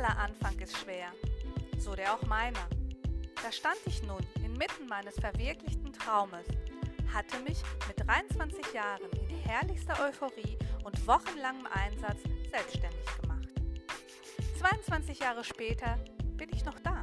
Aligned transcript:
Aller 0.00 0.18
Anfang 0.18 0.58
ist 0.60 0.78
schwer, 0.78 1.12
so 1.76 1.94
der 1.94 2.14
auch 2.14 2.22
meiner. 2.22 2.66
Da 3.42 3.52
stand 3.52 3.76
ich 3.84 4.02
nun 4.02 4.26
inmitten 4.42 4.86
meines 4.88 5.14
verwirklichten 5.20 5.92
Traumes, 5.92 6.46
hatte 7.12 7.38
mich 7.40 7.58
mit 7.86 8.00
23 8.08 8.72
Jahren 8.72 9.10
in 9.28 9.36
herrlichster 9.40 10.02
Euphorie 10.02 10.56
und 10.84 11.06
wochenlangem 11.06 11.66
Einsatz 11.66 12.22
selbstständig 12.50 13.20
gemacht. 13.20 13.48
22 14.58 15.18
Jahre 15.18 15.44
später 15.44 15.98
bin 16.38 16.48
ich 16.54 16.64
noch 16.64 16.78
da. 16.80 17.02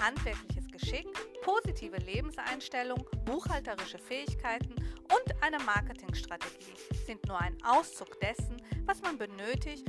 Handwerkliches 0.00 0.68
Geschick, 0.68 1.06
positive 1.42 1.98
Lebenseinstellung, 1.98 3.04
buchhalterische 3.26 3.98
Fähigkeiten 3.98 4.74
und 4.74 5.42
eine 5.42 5.58
Marketingstrategie 5.58 6.72
sind 7.04 7.26
nur 7.26 7.38
ein 7.38 7.58
Auszug 7.62 8.18
dessen, 8.20 8.56
was 8.86 9.02
man 9.02 9.18
benötigt, 9.18 9.84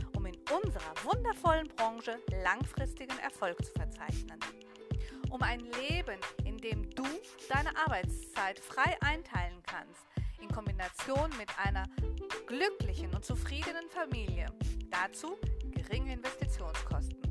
unserer 0.49 0.93
wundervollen 1.03 1.67
Branche 1.67 2.19
langfristigen 2.43 3.17
Erfolg 3.19 3.63
zu 3.63 3.71
verzeichnen. 3.73 4.39
Um 5.29 5.41
ein 5.41 5.59
Leben, 5.59 6.19
in 6.43 6.57
dem 6.57 6.89
du 6.89 7.03
deine 7.49 7.75
Arbeitszeit 7.77 8.59
frei 8.59 8.97
einteilen 9.01 9.61
kannst, 9.63 10.05
in 10.41 10.49
Kombination 10.49 11.29
mit 11.37 11.49
einer 11.57 11.85
glücklichen 12.47 13.13
und 13.13 13.23
zufriedenen 13.23 13.89
Familie. 13.89 14.47
Dazu 14.89 15.37
geringe 15.71 16.13
Investitionskosten. 16.13 17.21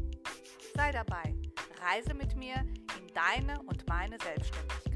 Sei 0.74 0.92
dabei, 0.92 1.34
reise 1.82 2.14
mit 2.14 2.36
mir 2.36 2.54
in 2.98 3.06
deine 3.14 3.60
und 3.62 3.86
meine 3.88 4.16
Selbstständigkeit. 4.20 4.89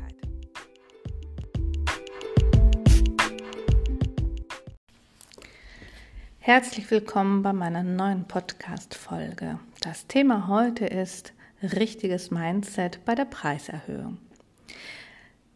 Herzlich 6.47 6.91
willkommen 6.91 7.41
bei 7.43 7.55
meiner 7.55 7.83
neuen 7.83 8.29
Podcast-Folge. 8.29 9.59
Das 9.81 10.07
Thema 10.09 10.47
heute 10.47 10.85
ist 10.85 11.33
richtiges 11.63 12.31
Mindset 12.31 13.03
bei 13.07 13.15
der 13.15 13.25
Preiserhöhung. 13.25 14.19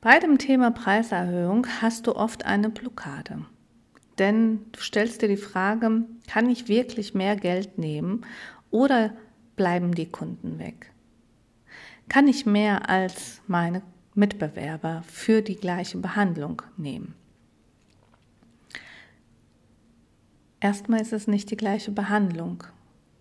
Bei 0.01 0.19
dem 0.19 0.39
Thema 0.39 0.71
Preiserhöhung 0.71 1.67
hast 1.83 2.07
du 2.07 2.17
oft 2.17 2.47
eine 2.47 2.71
Blockade. 2.71 3.45
Denn 4.17 4.61
du 4.73 4.81
stellst 4.81 5.21
dir 5.21 5.29
die 5.29 5.37
Frage, 5.37 6.05
kann 6.27 6.49
ich 6.49 6.69
wirklich 6.69 7.13
mehr 7.13 7.37
Geld 7.37 7.77
nehmen 7.77 8.25
oder 8.71 9.13
bleiben 9.57 9.95
die 9.95 10.09
Kunden 10.09 10.59
weg? 10.59 10.91
Kann 12.09 12.29
ich 12.29 12.47
mehr 12.47 12.89
als 12.89 13.43
meine 13.47 13.83
Mitbewerber 14.15 15.03
für 15.07 15.43
die 15.43 15.57
gleiche 15.57 15.99
Behandlung 15.99 16.63
nehmen? 16.79 17.15
Erstmal 20.61 21.01
ist 21.01 21.13
es 21.13 21.27
nicht 21.29 21.51
die 21.51 21.57
gleiche 21.57 21.93
Behandlung, 21.93 22.65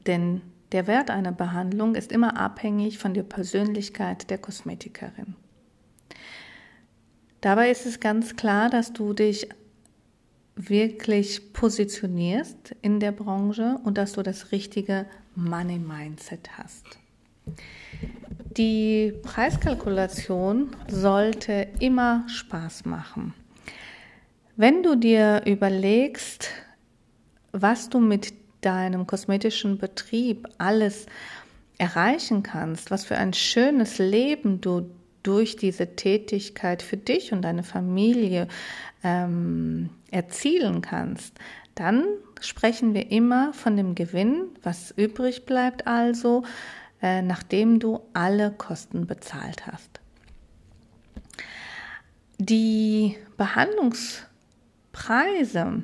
denn 0.06 0.42
der 0.72 0.88
Wert 0.88 1.12
einer 1.12 1.32
Behandlung 1.32 1.96
ist 1.96 2.12
immer 2.12 2.38
abhängig 2.38 2.98
von 2.98 3.14
der 3.14 3.24
Persönlichkeit 3.24 4.30
der 4.30 4.38
Kosmetikerin. 4.38 5.36
Dabei 7.42 7.70
ist 7.70 7.86
es 7.86 8.00
ganz 8.00 8.36
klar, 8.36 8.70
dass 8.70 8.92
du 8.92 9.14
dich 9.14 9.48
wirklich 10.56 11.54
positionierst 11.54 12.76
in 12.82 13.00
der 13.00 13.12
Branche 13.12 13.80
und 13.84 13.98
dass 13.98 14.14
du 14.14 14.24
das 14.24 14.52
richtige 14.52 15.06
Money 15.36 15.78
Mindset 15.78 16.58
hast. 16.58 16.98
Die 18.58 19.14
Preiskalkulation 19.22 20.76
sollte 20.90 21.68
immer 21.80 22.26
Spaß 22.28 22.86
machen. 22.86 23.36
Wenn 24.56 24.82
du 24.82 24.96
dir 24.96 25.44
überlegst, 25.46 26.50
was 27.52 27.90
du 27.90 28.00
mit 28.00 28.34
deinem 28.62 29.08
kosmetischen 29.08 29.78
Betrieb 29.78 30.48
alles 30.58 31.06
erreichen 31.78 32.44
kannst, 32.44 32.92
was 32.92 33.06
für 33.06 33.17
ein 33.17 33.34
schönes 33.34 33.98
Leben 34.00 34.62
du 34.62 34.90
durch 35.23 35.58
diese 35.58 35.95
Tätigkeit 35.95 36.81
für 36.81 36.97
dich 36.97 37.31
und 37.34 37.44
deine 37.44 37.63
Familie 37.63 38.47
ähm, 39.03 39.90
erzielen 40.09 40.81
kannst, 40.81 41.35
dann 41.75 42.06
sprechen 42.40 42.94
wir 42.94 43.12
immer 43.12 43.52
von 43.53 43.75
dem 43.78 43.94
Gewinn, 43.94 44.46
was 44.64 44.91
übrig 44.91 45.46
bleibt 45.46 45.85
also, 45.85 46.44
äh, 47.02 47.22
nachdem 47.22 47.79
du 47.79 48.00
alle 48.14 48.52
Kosten 48.52 49.06
bezahlt 49.06 49.68
hast. 49.68 50.00
Die 52.40 53.18
Behandlungspreise 53.35 55.84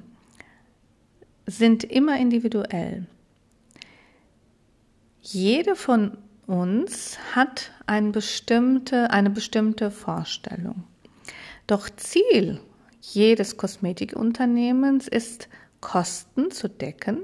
sind 1.45 1.83
immer 1.83 2.17
individuell. 2.17 3.05
Jede 5.21 5.75
von 5.75 6.17
uns 6.47 7.17
hat 7.33 7.71
eine 7.85 8.11
bestimmte, 8.11 9.11
eine 9.11 9.29
bestimmte 9.29 9.91
Vorstellung. 9.91 10.83
Doch 11.67 11.89
Ziel 11.89 12.59
jedes 13.01 13.57
Kosmetikunternehmens 13.57 15.07
ist, 15.07 15.49
Kosten 15.81 16.51
zu 16.51 16.69
decken. 16.69 17.19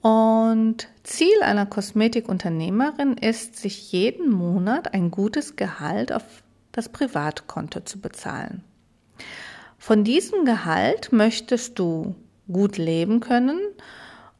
Und 0.00 0.88
Ziel 1.04 1.42
einer 1.42 1.66
Kosmetikunternehmerin 1.66 3.16
ist, 3.16 3.56
sich 3.56 3.92
jeden 3.92 4.30
Monat 4.30 4.94
ein 4.94 5.10
gutes 5.10 5.56
Gehalt 5.56 6.12
auf 6.12 6.24
das 6.72 6.88
Privatkonto 6.88 7.80
zu 7.80 8.00
bezahlen. 8.00 8.64
Von 9.78 10.04
diesem 10.04 10.44
Gehalt 10.44 11.12
möchtest 11.12 11.78
du 11.78 12.14
gut 12.48 12.78
leben 12.78 13.20
können 13.20 13.58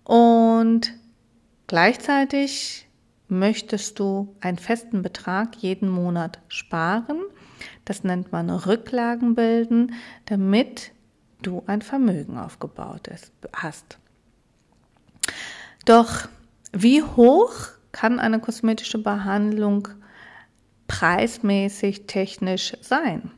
und 0.04 0.92
gleichzeitig 1.66 2.88
möchtest 3.28 3.98
du 3.98 4.36
einen 4.40 4.58
festen 4.58 5.02
Betrag 5.02 5.56
jeden 5.56 5.88
Monat 5.88 6.38
sparen. 6.48 7.22
Das 7.84 8.04
nennt 8.04 8.30
man 8.32 8.50
Rücklagen 8.50 9.34
bilden, 9.34 9.94
damit 10.26 10.92
du 11.40 11.62
ein 11.66 11.82
Vermögen 11.82 12.38
aufgebaut 12.38 13.08
hast. 13.52 13.98
Doch 15.84 16.28
wie 16.72 17.02
hoch 17.02 17.54
kann 17.90 18.20
eine 18.20 18.40
kosmetische 18.40 18.98
Behandlung 18.98 19.88
preismäßig 20.86 22.06
technisch 22.06 22.76
sein? 22.80 23.30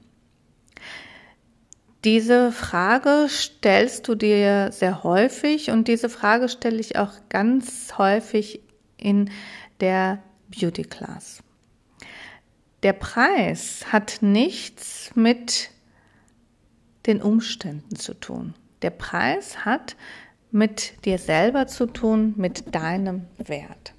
Diese 2.05 2.53
Frage 2.53 3.29
stellst 3.31 4.09
du 4.09 4.15
dir 4.15 4.71
sehr 4.73 5.05
häufig 5.05 5.71
und 5.71 5.89
diese 5.89 6.11
Frage 6.11 6.51
stelle 6.51 6.79
ich 6.79 6.99
auch 6.99 7.13
ganz 7.31 7.97
häufig 7.97 8.61
in 8.99 9.31
der 9.81 10.23
Beauty 10.49 10.83
Class. 10.83 11.43
Der 12.83 12.93
Preis 12.93 13.87
hat 13.91 14.19
nichts 14.21 15.13
mit 15.15 15.71
den 17.07 17.23
Umständen 17.23 17.97
zu 17.97 18.13
tun. 18.13 18.53
Der 18.83 18.91
Preis 18.91 19.65
hat 19.65 19.97
mit 20.51 21.07
dir 21.07 21.17
selber 21.17 21.67
zu 21.69 21.87
tun, 21.87 22.35
mit 22.37 22.75
deinem 22.75 23.23
Wert. 23.39 23.95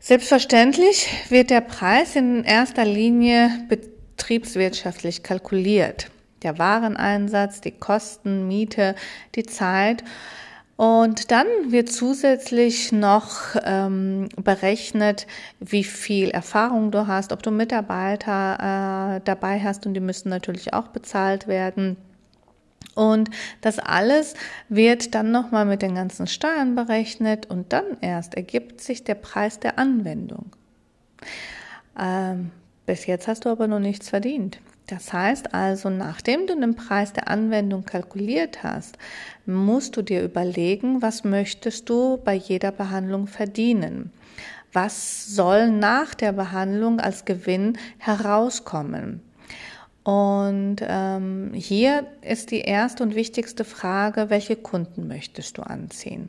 Selbstverständlich 0.00 1.08
wird 1.30 1.48
der 1.48 1.62
Preis 1.62 2.14
in 2.14 2.44
erster 2.44 2.84
Linie 2.84 3.50
betriebswirtschaftlich 3.70 5.22
kalkuliert 5.22 6.10
der 6.42 6.58
Wareneinsatz, 6.58 7.60
die 7.60 7.72
Kosten, 7.72 8.48
Miete, 8.48 8.94
die 9.34 9.44
Zeit. 9.44 10.04
Und 10.76 11.30
dann 11.30 11.46
wird 11.66 11.92
zusätzlich 11.92 12.92
noch 12.92 13.54
ähm, 13.62 14.28
berechnet, 14.36 15.26
wie 15.60 15.84
viel 15.84 16.30
Erfahrung 16.30 16.90
du 16.90 17.06
hast, 17.06 17.32
ob 17.32 17.42
du 17.42 17.50
Mitarbeiter 17.50 19.16
äh, 19.16 19.20
dabei 19.24 19.60
hast 19.60 19.86
und 19.86 19.94
die 19.94 20.00
müssen 20.00 20.28
natürlich 20.28 20.72
auch 20.72 20.88
bezahlt 20.88 21.46
werden. 21.46 21.96
Und 22.94 23.30
das 23.60 23.78
alles 23.78 24.34
wird 24.68 25.14
dann 25.14 25.30
nochmal 25.30 25.64
mit 25.64 25.82
den 25.82 25.94
ganzen 25.94 26.26
Steuern 26.26 26.74
berechnet 26.74 27.46
und 27.46 27.72
dann 27.72 27.84
erst 28.00 28.34
ergibt 28.34 28.80
sich 28.80 29.04
der 29.04 29.14
Preis 29.14 29.60
der 29.60 29.78
Anwendung. 29.78 30.50
Ähm, 31.98 32.50
bis 32.86 33.06
jetzt 33.06 33.28
hast 33.28 33.44
du 33.44 33.50
aber 33.50 33.68
noch 33.68 33.78
nichts 33.78 34.08
verdient. 34.10 34.58
Das 34.86 35.12
heißt 35.12 35.54
also, 35.54 35.90
nachdem 35.90 36.46
du 36.46 36.58
den 36.58 36.74
Preis 36.74 37.12
der 37.12 37.28
Anwendung 37.28 37.84
kalkuliert 37.84 38.62
hast, 38.62 38.98
musst 39.46 39.96
du 39.96 40.02
dir 40.02 40.22
überlegen, 40.22 41.02
was 41.02 41.24
möchtest 41.24 41.88
du 41.88 42.18
bei 42.18 42.34
jeder 42.34 42.72
Behandlung 42.72 43.26
verdienen? 43.26 44.12
Was 44.72 45.26
soll 45.26 45.70
nach 45.70 46.14
der 46.14 46.32
Behandlung 46.32 46.98
als 46.98 47.24
Gewinn 47.24 47.78
herauskommen? 47.98 49.20
Und 50.02 50.76
ähm, 50.80 51.52
hier 51.54 52.06
ist 52.22 52.50
die 52.50 52.62
erste 52.62 53.04
und 53.04 53.14
wichtigste 53.14 53.64
Frage, 53.64 54.30
welche 54.30 54.56
Kunden 54.56 55.06
möchtest 55.06 55.58
du 55.58 55.62
anziehen? 55.62 56.28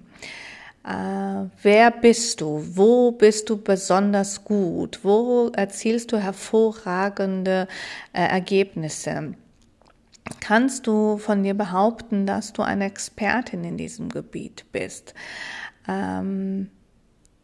Äh, 0.86 1.46
wer 1.62 1.92
bist 1.92 2.42
du? 2.42 2.64
Wo 2.76 3.12
bist 3.12 3.50
du 3.50 3.58
besonders 3.58 4.44
gut? 4.44 5.00
Wo 5.04 5.50
erzielst 5.56 6.12
du 6.12 6.18
hervorragende 6.18 7.68
äh, 8.12 8.22
Ergebnisse? 8.22 9.36
Kannst 10.40 10.88
du 10.88 11.18
von 11.18 11.44
dir 11.44 11.54
behaupten, 11.54 12.26
dass 12.26 12.54
du 12.54 12.62
eine 12.62 12.86
Expertin 12.86 13.64
in 13.64 13.78
diesem 13.78 14.10
Gebiet 14.10 14.66
bist? 14.72 15.14
Ähm, 15.88 16.70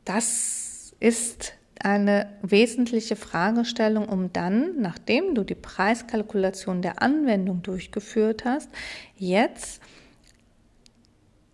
das 0.05 0.93
ist 0.99 1.53
eine 1.81 2.29
wesentliche 2.41 3.15
Fragestellung, 3.15 4.09
um 4.09 4.33
dann, 4.33 4.81
nachdem 4.81 5.33
du 5.33 5.43
die 5.43 5.55
Preiskalkulation 5.55 6.81
der 6.81 7.01
Anwendung 7.01 7.61
durchgeführt 7.61 8.43
hast, 8.43 8.69
jetzt 9.15 9.81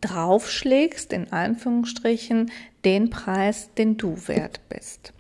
draufschlägst, 0.05 1.13
in 1.13 1.31
Anführungsstrichen, 1.31 2.51
den 2.83 3.09
Preis, 3.09 3.69
den 3.77 3.97
du 3.97 4.15
wert 4.27 4.61
bist. 4.69 5.13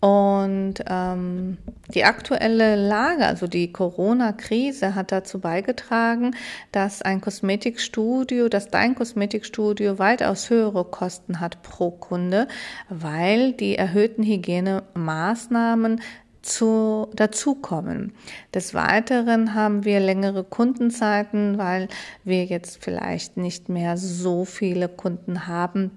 Und 0.00 0.74
ähm, 0.88 1.58
die 1.92 2.04
aktuelle 2.04 2.76
Lage, 2.76 3.26
also 3.26 3.48
die 3.48 3.72
Corona-Krise, 3.72 4.94
hat 4.94 5.10
dazu 5.10 5.40
beigetragen, 5.40 6.36
dass 6.70 7.02
ein 7.02 7.20
Kosmetikstudio, 7.20 8.48
dass 8.48 8.68
dein 8.68 8.94
Kosmetikstudio 8.94 9.98
weitaus 9.98 10.50
höhere 10.50 10.84
Kosten 10.84 11.40
hat 11.40 11.62
pro 11.62 11.90
Kunde, 11.90 12.46
weil 12.88 13.54
die 13.54 13.74
erhöhten 13.74 14.22
Hygienemaßnahmen 14.22 16.00
zu, 16.42 17.08
dazukommen. 17.14 18.12
Des 18.54 18.74
Weiteren 18.74 19.54
haben 19.54 19.84
wir 19.84 20.00
längere 20.00 20.44
Kundenzeiten, 20.44 21.58
weil 21.58 21.88
wir 22.24 22.44
jetzt 22.44 22.82
vielleicht 22.82 23.36
nicht 23.36 23.68
mehr 23.68 23.96
so 23.96 24.44
viele 24.44 24.88
Kunden 24.88 25.46
haben, 25.46 25.90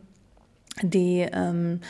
die 0.82 1.28
ähm, 1.32 1.82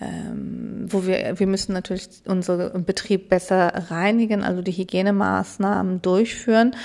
ähm, 0.00 0.86
wo 0.88 1.06
wir, 1.06 1.38
wir 1.38 1.46
müssen 1.46 1.72
natürlich 1.72 2.08
unseren 2.24 2.84
Betrieb 2.84 3.28
besser 3.28 3.90
reinigen, 3.90 4.44
also 4.44 4.62
die 4.62 4.72
Hygienemaßnahmen 4.72 6.02
durchführen. 6.02 6.76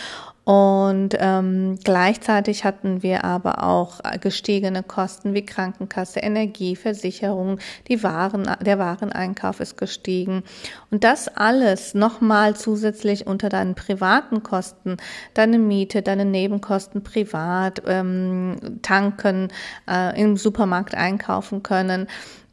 Und 0.45 1.15
ähm, 1.19 1.79
gleichzeitig 1.83 2.65
hatten 2.65 3.01
wir 3.01 3.23
aber 3.23 3.63
auch 3.63 4.01
gestiegene 4.19 4.83
Kosten 4.83 5.33
wie 5.33 5.45
Krankenkasse, 5.45 6.19
Energie, 6.19 6.75
Versicherung, 6.75 7.59
die 7.87 8.03
Waren, 8.03 8.49
der 8.61 8.77
Wareneinkauf 8.77 9.61
ist 9.61 9.77
gestiegen. 9.77 10.43
Und 10.91 11.05
das 11.05 11.29
alles 11.29 11.93
nochmal 11.93 12.57
zusätzlich 12.57 13.25
unter 13.25 13.47
deinen 13.47 13.75
privaten 13.75 14.43
Kosten, 14.43 14.97
deine 15.33 15.59
Miete, 15.59 16.01
deine 16.01 16.25
Nebenkosten 16.25 17.03
privat, 17.03 17.81
ähm, 17.87 18.79
tanken, 18.81 19.47
äh, 19.89 20.19
im 20.21 20.35
Supermarkt 20.35 20.93
einkaufen 20.93 21.63
können 21.63 22.07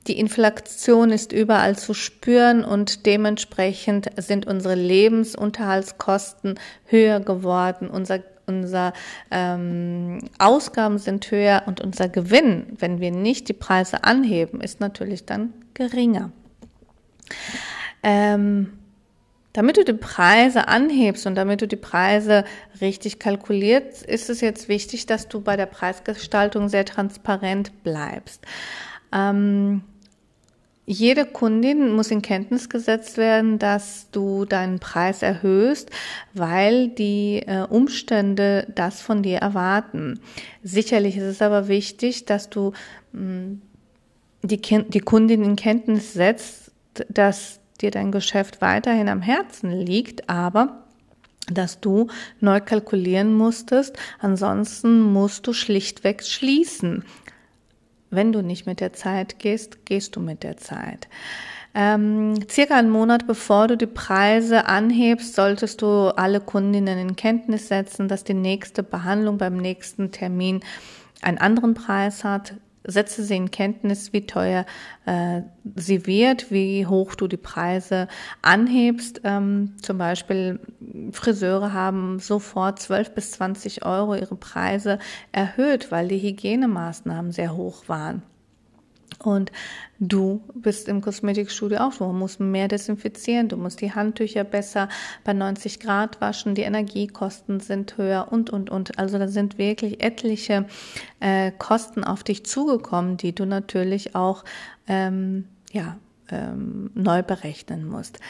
die 0.06 0.18
Inflation 0.18 1.10
ist 1.10 1.32
überall 1.32 1.76
zu 1.76 1.92
spüren 1.92 2.64
und 2.64 3.04
dementsprechend 3.06 4.10
sind 4.16 4.46
unsere 4.46 4.74
Lebensunterhaltskosten 4.74 6.58
höher 6.86 7.20
geworden. 7.20 7.88
Unser 7.88 8.20
unser 8.46 8.92
ähm, 9.30 10.18
Ausgaben 10.38 10.98
sind 10.98 11.30
höher 11.30 11.62
und 11.66 11.80
unser 11.80 12.08
Gewinn, 12.08 12.66
wenn 12.78 13.00
wir 13.00 13.12
nicht 13.12 13.48
die 13.48 13.52
Preise 13.52 14.02
anheben, 14.02 14.60
ist 14.60 14.80
natürlich 14.80 15.24
dann 15.24 15.52
geringer. 15.72 16.32
Ähm, 18.02 18.72
damit 19.52 19.76
du 19.76 19.84
die 19.84 19.92
Preise 19.92 20.68
anhebst 20.68 21.26
und 21.26 21.34
damit 21.34 21.62
du 21.62 21.68
die 21.68 21.76
Preise 21.76 22.44
richtig 22.80 23.18
kalkulierst, 23.18 24.04
ist 24.04 24.30
es 24.30 24.40
jetzt 24.40 24.68
wichtig, 24.68 25.06
dass 25.06 25.28
du 25.28 25.40
bei 25.40 25.56
der 25.56 25.66
Preisgestaltung 25.66 26.68
sehr 26.68 26.84
transparent 26.84 27.82
bleibst. 27.82 28.44
Ähm, 29.12 29.82
jede 30.90 31.24
Kundin 31.24 31.92
muss 31.94 32.10
in 32.10 32.20
Kenntnis 32.20 32.68
gesetzt 32.68 33.16
werden, 33.16 33.58
dass 33.60 34.08
du 34.10 34.44
deinen 34.44 34.80
Preis 34.80 35.22
erhöhst, 35.22 35.90
weil 36.34 36.88
die 36.88 37.42
äh, 37.46 37.64
Umstände 37.68 38.66
das 38.74 39.00
von 39.00 39.22
dir 39.22 39.38
erwarten. 39.38 40.18
Sicherlich 40.64 41.16
ist 41.16 41.24
es 41.24 41.42
aber 41.42 41.68
wichtig, 41.68 42.24
dass 42.24 42.50
du 42.50 42.72
die, 44.42 44.60
die 44.60 45.00
Kundin 45.00 45.42
in 45.42 45.56
Kenntnis 45.56 46.12
setzt, 46.12 46.72
dass 47.08 47.60
dir 47.80 47.90
dein 47.90 48.12
Geschäft 48.12 48.60
weiterhin 48.60 49.08
am 49.08 49.22
Herzen 49.22 49.70
liegt, 49.70 50.28
aber 50.28 50.84
dass 51.50 51.80
du 51.80 52.08
neu 52.40 52.60
kalkulieren 52.60 53.34
musstest. 53.34 53.96
Ansonsten 54.18 55.00
musst 55.00 55.46
du 55.46 55.52
schlichtweg 55.52 56.22
schließen. 56.22 57.04
Wenn 58.10 58.32
du 58.32 58.42
nicht 58.42 58.66
mit 58.66 58.80
der 58.80 58.92
Zeit 58.92 59.38
gehst, 59.38 59.86
gehst 59.86 60.16
du 60.16 60.20
mit 60.20 60.42
der 60.42 60.56
Zeit. 60.56 61.08
Ähm, 61.72 62.34
circa 62.48 62.76
einen 62.76 62.90
Monat 62.90 63.28
bevor 63.28 63.68
du 63.68 63.76
die 63.76 63.86
Preise 63.86 64.66
anhebst, 64.66 65.36
solltest 65.36 65.82
du 65.82 66.08
alle 66.16 66.40
Kundinnen 66.40 66.98
in 66.98 67.16
Kenntnis 67.16 67.68
setzen, 67.68 68.08
dass 68.08 68.24
die 68.24 68.34
nächste 68.34 68.82
Behandlung 68.82 69.38
beim 69.38 69.56
nächsten 69.56 70.10
Termin 70.10 70.60
einen 71.22 71.38
anderen 71.38 71.74
Preis 71.74 72.24
hat 72.24 72.54
setze 72.84 73.24
sie 73.24 73.36
in 73.36 73.50
Kenntnis, 73.50 74.12
wie 74.12 74.26
teuer 74.26 74.64
äh, 75.06 75.42
sie 75.76 76.06
wird, 76.06 76.50
wie 76.50 76.86
hoch 76.86 77.14
du 77.14 77.28
die 77.28 77.36
Preise 77.36 78.08
anhebst. 78.42 79.20
Ähm, 79.24 79.74
zum 79.82 79.98
Beispiel 79.98 80.60
Friseure 81.12 81.72
haben 81.72 82.18
sofort 82.18 82.80
12 82.80 83.14
bis 83.14 83.32
20 83.32 83.84
Euro 83.84 84.14
ihre 84.14 84.36
Preise 84.36 84.98
erhöht, 85.32 85.90
weil 85.90 86.08
die 86.08 86.20
Hygienemaßnahmen 86.20 87.32
sehr 87.32 87.56
hoch 87.56 87.88
waren. 87.88 88.22
Und 89.22 89.52
du 89.98 90.42
bist 90.54 90.88
im 90.88 91.02
Kosmetikstudio 91.02 91.78
auch, 91.78 91.94
du 91.94 92.06
musst 92.06 92.40
mehr 92.40 92.68
desinfizieren, 92.68 93.48
du 93.48 93.56
musst 93.56 93.80
die 93.80 93.92
Handtücher 93.92 94.44
besser 94.44 94.88
bei 95.24 95.34
90 95.34 95.78
Grad 95.78 96.20
waschen, 96.20 96.54
die 96.54 96.62
Energiekosten 96.62 97.60
sind 97.60 97.98
höher 97.98 98.28
und, 98.30 98.50
und, 98.50 98.70
und. 98.70 98.98
Also 98.98 99.18
da 99.18 99.28
sind 99.28 99.58
wirklich 99.58 100.02
etliche 100.02 100.66
äh, 101.20 101.52
Kosten 101.58 102.02
auf 102.02 102.24
dich 102.24 102.46
zugekommen, 102.46 103.18
die 103.18 103.34
du 103.34 103.44
natürlich 103.44 104.14
auch 104.14 104.44
ähm, 104.86 105.46
ja, 105.70 105.98
ähm, 106.30 106.90
neu 106.94 107.22
berechnen 107.22 107.86
musst. 107.86 108.20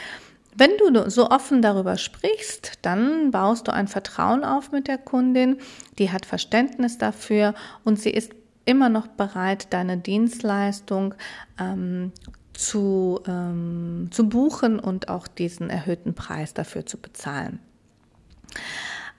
Wenn 0.56 0.70
du 0.78 1.08
so 1.08 1.30
offen 1.30 1.62
darüber 1.62 1.96
sprichst, 1.96 2.80
dann 2.82 3.30
baust 3.30 3.68
du 3.68 3.72
ein 3.72 3.86
Vertrauen 3.86 4.44
auf 4.44 4.72
mit 4.72 4.88
der 4.88 4.98
Kundin, 4.98 5.58
die 5.98 6.10
hat 6.10 6.26
Verständnis 6.26 6.98
dafür 6.98 7.54
und 7.84 8.00
sie 8.00 8.10
ist 8.10 8.32
immer 8.70 8.88
noch 8.88 9.08
bereit, 9.08 9.72
deine 9.72 9.98
Dienstleistung 9.98 11.14
ähm, 11.58 12.12
zu, 12.52 13.20
ähm, 13.26 14.08
zu 14.12 14.28
buchen 14.28 14.78
und 14.78 15.08
auch 15.08 15.26
diesen 15.26 15.70
erhöhten 15.70 16.14
Preis 16.14 16.54
dafür 16.54 16.86
zu 16.86 16.98
bezahlen. 16.98 17.58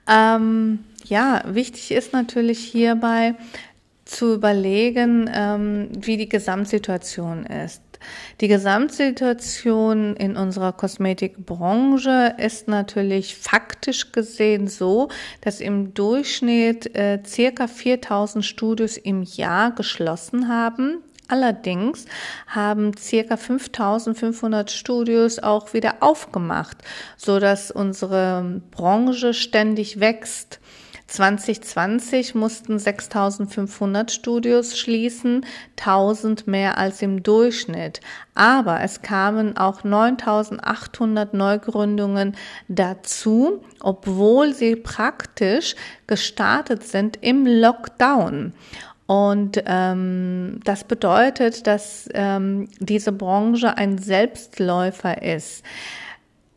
Ähm, 0.08 0.80
ja, 1.04 1.42
wichtig 1.46 1.90
ist 1.92 2.14
natürlich 2.14 2.60
hierbei 2.60 3.34
zu 4.06 4.34
überlegen, 4.34 5.30
ähm, 5.32 5.90
wie 5.92 6.16
die 6.16 6.28
Gesamtsituation 6.30 7.44
ist. 7.44 7.81
Die 8.40 8.48
Gesamtsituation 8.48 10.16
in 10.16 10.36
unserer 10.36 10.72
Kosmetikbranche 10.72 12.34
ist 12.38 12.68
natürlich 12.68 13.36
faktisch 13.36 14.12
gesehen 14.12 14.68
so, 14.68 15.08
dass 15.40 15.60
im 15.60 15.94
Durchschnitt 15.94 16.94
äh, 16.94 17.20
circa 17.24 17.66
4000 17.66 18.44
Studios 18.44 18.96
im 18.96 19.22
Jahr 19.22 19.72
geschlossen 19.72 20.48
haben. 20.48 20.98
Allerdings 21.28 22.04
haben 22.46 22.94
circa 22.96 23.38
5500 23.38 24.70
Studios 24.70 25.38
auch 25.38 25.72
wieder 25.72 25.96
aufgemacht, 26.00 26.76
so 27.16 27.38
dass 27.38 27.70
unsere 27.70 28.60
Branche 28.70 29.32
ständig 29.32 29.98
wächst. 29.98 30.60
2020 31.12 32.34
mussten 32.34 32.78
6500 32.78 34.10
Studios 34.10 34.78
schließen, 34.78 35.44
1000 35.78 36.46
mehr 36.46 36.78
als 36.78 37.02
im 37.02 37.22
Durchschnitt. 37.22 38.00
Aber 38.34 38.80
es 38.80 39.02
kamen 39.02 39.58
auch 39.58 39.84
9800 39.84 41.34
Neugründungen 41.34 42.34
dazu, 42.68 43.62
obwohl 43.80 44.54
sie 44.54 44.74
praktisch 44.74 45.76
gestartet 46.06 46.84
sind 46.84 47.18
im 47.20 47.46
Lockdown. 47.46 48.54
Und 49.06 49.62
ähm, 49.66 50.60
das 50.64 50.84
bedeutet, 50.84 51.66
dass 51.66 52.08
ähm, 52.14 52.68
diese 52.78 53.12
Branche 53.12 53.76
ein 53.76 53.98
Selbstläufer 53.98 55.22
ist. 55.22 55.62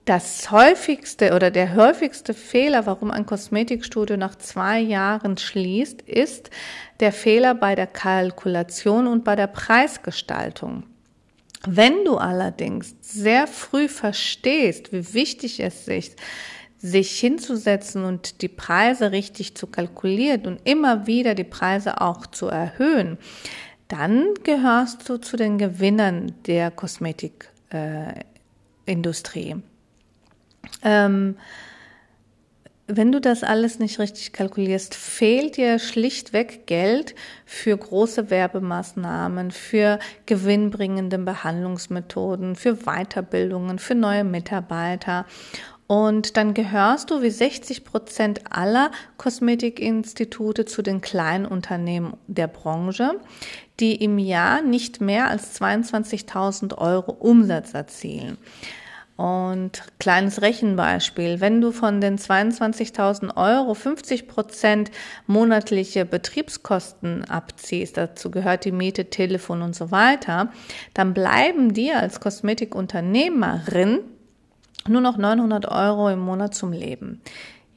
Das 0.05 0.51
häufigste 0.51 1.33
oder 1.33 1.50
der 1.50 1.75
häufigste 1.75 2.35
Fehler, 2.35 2.85
warum 2.85 3.09
ein 3.09 3.25
Kosmetikstudio 3.25 4.17
nach 4.17 4.35
zwei 4.35 4.79
Jahren 4.79 5.35
schließt, 5.35 6.03
ist 6.03 6.51
der 7.00 7.12
Fehler 7.12 7.55
bei 7.55 7.74
der 7.74 7.88
Kalkulation 7.88 9.07
und 9.07 9.24
bei 9.24 9.35
der 9.35 9.47
Preisgestaltung. 9.47 10.83
Wenn 11.67 12.05
du 12.05 12.17
allerdings 12.17 12.95
sehr 13.01 13.47
früh 13.47 13.88
verstehst, 13.88 14.93
wie 14.93 15.15
wichtig 15.15 15.59
es 15.59 15.88
ist, 15.88 16.19
sich 16.77 17.19
hinzusetzen 17.19 18.05
und 18.05 18.43
die 18.43 18.47
Preise 18.47 19.12
richtig 19.12 19.55
zu 19.55 19.65
kalkulieren 19.65 20.45
und 20.45 20.59
immer 20.65 21.07
wieder 21.07 21.33
die 21.33 21.43
Preise 21.43 22.00
auch 22.00 22.27
zu 22.27 22.45
erhöhen, 22.45 23.17
dann 23.88 24.35
gehörst 24.43 25.09
du 25.09 25.17
zu 25.17 25.35
den 25.35 25.57
Gewinnern 25.57 26.35
der 26.45 26.69
Kosmetikindustrie. 26.69 29.50
Äh, 29.50 29.55
ähm, 30.84 31.36
wenn 32.88 33.12
du 33.12 33.19
das 33.19 33.43
alles 33.43 33.79
nicht 33.79 33.98
richtig 33.98 34.31
kalkulierst, 34.31 34.93
fehlt 34.93 35.57
dir 35.57 35.79
schlichtweg 35.79 36.67
Geld 36.67 37.15
für 37.45 37.75
große 37.75 38.29
Werbemaßnahmen, 38.29 39.50
für 39.50 39.98
gewinnbringende 40.27 41.17
Behandlungsmethoden, 41.17 42.55
für 42.55 42.75
Weiterbildungen, 42.86 43.79
für 43.79 43.95
neue 43.95 44.24
Mitarbeiter. 44.24 45.25
Und 45.88 46.38
dann 46.38 46.53
gehörst 46.53 47.10
du 47.10 47.22
wie 47.24 47.29
60 47.29 47.86
Prozent 47.86 48.41
aller 48.51 48.91
Kosmetikinstitute 49.17 50.65
zu 50.65 50.84
den 50.84 51.01
kleinen 51.01 51.45
Unternehmen 51.45 52.17
der 52.27 52.48
Branche, 52.48 53.19
die 53.79 53.95
im 53.95 54.19
Jahr 54.19 54.62
nicht 54.62 55.01
mehr 55.01 55.29
als 55.29 55.60
22.000 55.60 56.77
Euro 56.77 57.12
Umsatz 57.12 57.74
erzielen. 57.74 58.38
Und 59.17 59.84
kleines 59.98 60.41
Rechenbeispiel, 60.41 61.39
wenn 61.39 61.62
du 61.62 61.72
von 61.72 62.01
den 62.01 62.17
22.000 62.17 63.38
Euro 63.38 63.74
50 63.74 64.27
Prozent 64.27 64.91
monatliche 65.25 66.03
Betriebskosten 66.03 67.24
abziehst, 67.24 67.95
dazu 67.95 68.29
gehört 68.29 68.65
die 68.65 68.74
Miete, 68.74 69.10
Telefon 69.10 69.62
und 69.62 69.74
so 69.74 69.89
weiter, 69.89 70.51
dann 70.93 71.13
bleiben 71.13 71.74
dir 71.74 72.00
als 72.00 72.19
Kosmetikunternehmerin 72.19 74.00
nur 74.88 75.01
noch 75.01 75.17
900 75.17 75.65
Euro 75.69 76.10
im 76.10 76.19
Monat 76.19 76.53
zum 76.53 76.74
Leben. 76.74 77.22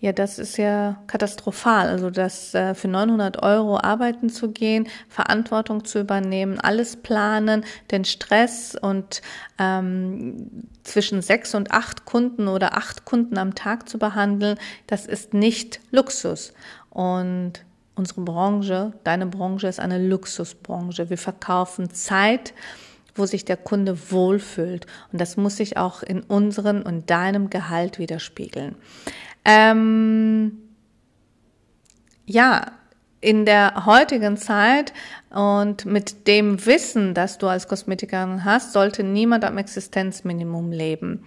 Ja, 0.01 0.13
das 0.13 0.39
ist 0.39 0.57
ja 0.59 0.97
katastrophal. 1.09 1.89
Also 1.89 2.11
das 2.11 2.55
äh, 2.55 2.75
für 2.75 2.87
900 2.87 3.43
Euro 3.43 3.81
arbeiten 3.81 4.29
zu 4.29 4.53
gehen, 4.53 4.87
Verantwortung 5.09 5.85
zu 5.85 5.99
übernehmen, 5.99 6.61
alles 6.61 6.97
planen, 6.97 7.65
den 7.91 8.05
Stress 8.05 8.77
und 8.81 9.23
ähm, 9.59 10.69
zwischen 10.85 11.21
sechs 11.21 11.55
und 11.57 11.73
acht 11.73 12.05
Kunden 12.05 12.47
oder 12.47 12.77
acht 12.77 13.07
Kunden 13.07 13.39
am 13.39 13.57
Tag 13.57 13.89
zu 13.89 13.99
behandeln, 13.99 14.57
das 14.87 15.05
ist 15.05 15.35
nicht 15.35 15.81
Luxus. 15.91 16.53
Und 16.91 17.65
unsere 17.97 18.21
Branche, 18.21 18.93
deine 19.03 19.27
Branche 19.27 19.67
ist 19.67 19.81
eine 19.81 19.99
Luxusbranche. 19.99 21.11
Wir 21.11 21.19
verkaufen 21.19 21.93
Zeit 21.93 22.55
wo 23.19 23.27
sich 23.27 23.45
der 23.45 23.57
Kunde 23.57 24.13
wohlfühlt. 24.13 24.87
Und 25.13 25.21
das 25.21 25.37
muss 25.37 25.57
sich 25.57 25.77
auch 25.77 26.05
in 26.05 26.21
unseren 26.21 26.83
und 26.83 27.11
deinem 27.11 27.51
Gehalt 27.51 27.99
widerspiegeln. 27.99 28.77
Ähm, 29.51 30.53
ja, 32.27 32.73
in 33.23 33.47
der 33.47 33.87
heutigen 33.87 34.37
Zeit 34.37 34.93
und 35.31 35.87
mit 35.87 36.27
dem 36.29 36.67
Wissen, 36.67 37.15
das 37.15 37.39
du 37.39 37.47
als 37.47 37.67
Kosmetikerin 37.67 38.45
hast, 38.45 38.75
sollte 38.75 39.03
niemand 39.03 39.47
am 39.47 39.57
Existenzminimum 39.57 40.71
leben. 40.71 41.27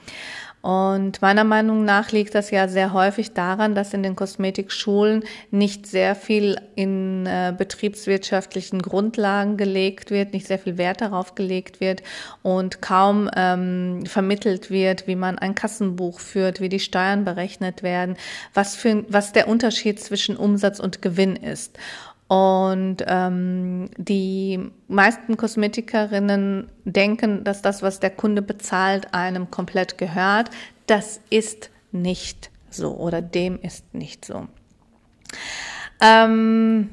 Und 0.61 1.23
meiner 1.23 1.43
Meinung 1.43 1.85
nach 1.85 2.11
liegt 2.11 2.35
das 2.35 2.51
ja 2.51 2.67
sehr 2.67 2.93
häufig 2.93 3.33
daran, 3.33 3.73
dass 3.73 3.93
in 3.95 4.03
den 4.03 4.15
Kosmetikschulen 4.15 5.23
nicht 5.49 5.87
sehr 5.87 6.13
viel 6.13 6.57
in 6.75 7.25
äh, 7.25 7.53
betriebswirtschaftlichen 7.57 8.81
Grundlagen 8.81 9.57
gelegt 9.57 10.11
wird, 10.11 10.33
nicht 10.33 10.45
sehr 10.45 10.59
viel 10.59 10.77
Wert 10.77 11.01
darauf 11.01 11.33
gelegt 11.33 11.79
wird 11.79 12.03
und 12.43 12.81
kaum 12.81 13.29
ähm, 13.35 14.05
vermittelt 14.05 14.69
wird, 14.69 15.07
wie 15.07 15.15
man 15.15 15.39
ein 15.39 15.55
Kassenbuch 15.55 16.19
führt, 16.19 16.61
wie 16.61 16.69
die 16.69 16.79
Steuern 16.79 17.25
berechnet 17.25 17.81
werden, 17.81 18.15
was 18.53 18.75
für 18.75 19.03
was 19.09 19.33
der 19.33 19.47
Unterschied 19.47 19.99
zwischen 19.99 20.37
Umsatz 20.37 20.79
und 20.79 21.01
Gewinn 21.01 21.35
ist. 21.35 21.79
Und 22.31 23.03
ähm, 23.07 23.89
die 23.97 24.57
meisten 24.87 25.35
Kosmetikerinnen 25.35 26.69
denken, 26.85 27.43
dass 27.43 27.61
das, 27.61 27.81
was 27.81 27.99
der 27.99 28.11
Kunde 28.11 28.41
bezahlt, 28.41 29.13
einem 29.13 29.51
komplett 29.51 29.97
gehört. 29.97 30.49
Das 30.87 31.19
ist 31.29 31.71
nicht 31.91 32.49
so 32.69 32.95
oder 32.95 33.21
dem 33.21 33.59
ist 33.61 33.93
nicht 33.93 34.23
so. 34.23 34.47
Ähm, 35.99 36.91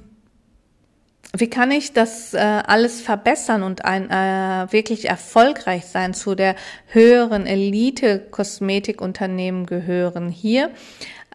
wie 1.32 1.48
kann 1.48 1.70
ich 1.70 1.92
das 1.92 2.34
äh, 2.34 2.38
alles 2.38 3.00
verbessern 3.00 3.62
und 3.62 3.84
ein 3.84 4.10
äh, 4.10 4.72
wirklich 4.72 5.08
erfolgreich 5.08 5.84
sein 5.86 6.14
zu 6.14 6.34
der 6.34 6.56
höheren 6.88 7.46
Elite 7.46 8.18
Kosmetikunternehmen 8.18 9.66
gehören 9.66 10.30
hier? 10.30 10.70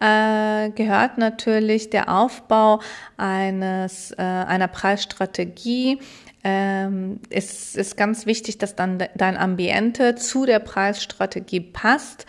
Äh, 0.00 0.70
gehört 0.70 1.18
natürlich 1.18 1.90
der 1.90 2.08
Aufbau 2.08 2.80
eines, 3.16 4.10
äh, 4.12 4.22
einer 4.22 4.68
Preisstrategie. 4.68 5.98
Ähm, 6.46 7.20
es 7.30 7.74
ist 7.74 7.96
ganz 7.96 8.26
wichtig, 8.26 8.58
dass 8.58 8.76
dann 8.76 9.02
dein 9.14 9.38
Ambiente 9.38 10.14
zu 10.14 10.44
der 10.44 10.58
Preisstrategie 10.58 11.60
passt. 11.60 12.26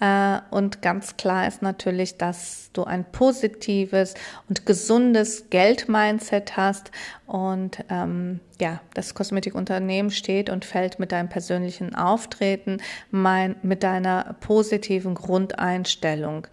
Äh, 0.00 0.38
und 0.50 0.80
ganz 0.80 1.18
klar 1.18 1.46
ist 1.46 1.60
natürlich, 1.60 2.16
dass 2.16 2.70
du 2.72 2.84
ein 2.84 3.04
positives 3.12 4.14
und 4.48 4.64
gesundes 4.64 5.50
Geldmindset 5.50 6.56
hast. 6.56 6.90
Und 7.26 7.84
ähm, 7.90 8.40
ja, 8.58 8.80
das 8.94 9.14
Kosmetikunternehmen 9.14 10.10
steht 10.10 10.48
und 10.48 10.64
fällt 10.64 10.98
mit 10.98 11.12
deinem 11.12 11.28
persönlichen 11.28 11.94
Auftreten, 11.94 12.78
mein, 13.10 13.56
mit 13.62 13.82
deiner 13.82 14.36
positiven 14.40 15.14
Grundeinstellung. 15.14 16.46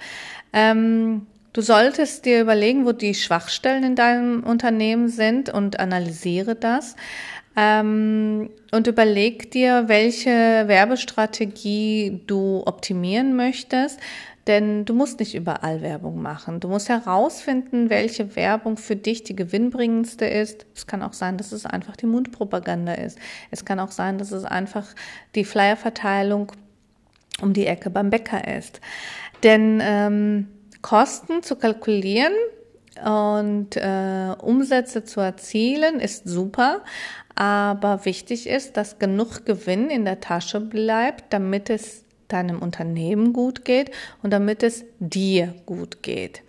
Ähm, 0.51 1.27
du 1.55 1.62
solltest 1.62 2.25
dir 2.25 2.41
überlegen, 2.41 2.85
wo 2.85 2.91
die 2.91 3.13
Schwachstellen 3.13 3.83
in 3.85 3.95
deinem 3.95 4.43
Unternehmen 4.43 5.07
sind 5.07 5.50
und 5.50 5.79
analysiere 5.79 6.53
das. 6.55 6.97
Ähm, 7.55 8.50
und 8.74 8.88
überleg 8.88 9.51
dir, 9.51 9.85
welche 9.88 10.29
Werbestrategie 10.67 12.19
du 12.27 12.62
optimieren 12.65 13.38
möchtest. 13.38 14.01
Denn 14.47 14.83
du 14.83 14.93
musst 14.93 15.19
nicht 15.19 15.33
überall 15.33 15.81
Werbung 15.81 16.21
machen. 16.21 16.59
Du 16.59 16.67
musst 16.67 16.89
herausfinden, 16.89 17.89
welche 17.89 18.35
Werbung 18.35 18.75
für 18.75 18.97
dich 18.97 19.24
die 19.24 19.35
gewinnbringendste 19.35 20.25
ist. 20.25 20.65
Es 20.75 20.85
kann 20.85 21.01
auch 21.01 21.13
sein, 21.13 21.38
dass 21.38 21.53
es 21.53 21.65
einfach 21.65 21.95
die 21.95 22.05
Mundpropaganda 22.05 22.93
ist. 22.93 23.17
Es 23.50 23.63
kann 23.63 23.79
auch 23.79 23.91
sein, 23.91 24.17
dass 24.17 24.31
es 24.31 24.43
einfach 24.43 24.88
die 25.35 25.45
Flyerverteilung 25.45 26.51
um 27.41 27.53
die 27.53 27.65
Ecke 27.65 27.89
beim 27.89 28.09
Bäcker 28.09 28.55
ist. 28.55 28.81
Denn 29.41 29.79
ähm, 29.81 30.47
Kosten 30.85 31.41
zu 31.41 31.55
kalkulieren 31.55 32.35
und 33.03 33.75
äh, 33.75 34.35
Umsätze 34.39 35.03
zu 35.03 35.19
erzielen 35.19 35.99
ist 35.99 36.27
super, 36.27 36.83
aber 37.33 38.05
wichtig 38.05 38.45
ist, 38.45 38.77
dass 38.77 38.99
genug 38.99 39.47
Gewinn 39.47 39.89
in 39.89 40.05
der 40.05 40.19
Tasche 40.19 40.61
bleibt, 40.61 41.33
damit 41.33 41.71
es 41.71 42.03
deinem 42.27 42.59
Unternehmen 42.61 43.33
gut 43.33 43.65
geht 43.65 43.89
und 44.21 44.29
damit 44.29 44.61
es 44.61 44.85
dir 44.99 45.55
gut 45.65 46.03
geht. 46.03 46.43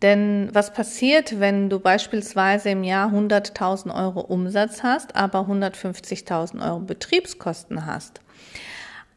Denn 0.00 0.48
was 0.52 0.72
passiert, 0.72 1.40
wenn 1.40 1.68
du 1.68 1.80
beispielsweise 1.80 2.70
im 2.70 2.84
Jahr 2.84 3.10
100.000 3.12 3.92
Euro 3.92 4.20
Umsatz 4.20 4.84
hast, 4.84 5.16
aber 5.16 5.40
150.000 5.40 6.64
Euro 6.64 6.78
Betriebskosten 6.78 7.84
hast? 7.84 8.20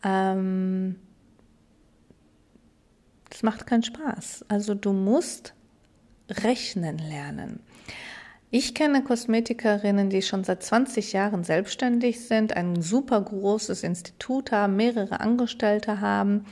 Ähm, 0.04 0.96
das 3.30 3.44
macht 3.44 3.68
keinen 3.68 3.84
Spaß. 3.84 4.46
Also 4.48 4.74
du 4.76 4.94
musst 4.94 5.54
rechnen 6.30 6.98
lernen. 6.98 7.60
Ich 8.52 8.74
kenne 8.74 9.04
Kosmetikerinnen, 9.04 10.10
die 10.10 10.24
schon 10.24 10.44
seit 10.44 10.64
20 10.64 11.14
Jahren 11.14 11.44
selbstständig 11.44 12.26
sind, 12.26 12.56
ein 12.56 12.82
super 12.82 13.22
großes 13.22 13.84
Institut 13.84 14.52
haben, 14.52 14.76
mehrere 14.76 15.20
Angestellte 15.20 16.02
haben 16.02 16.46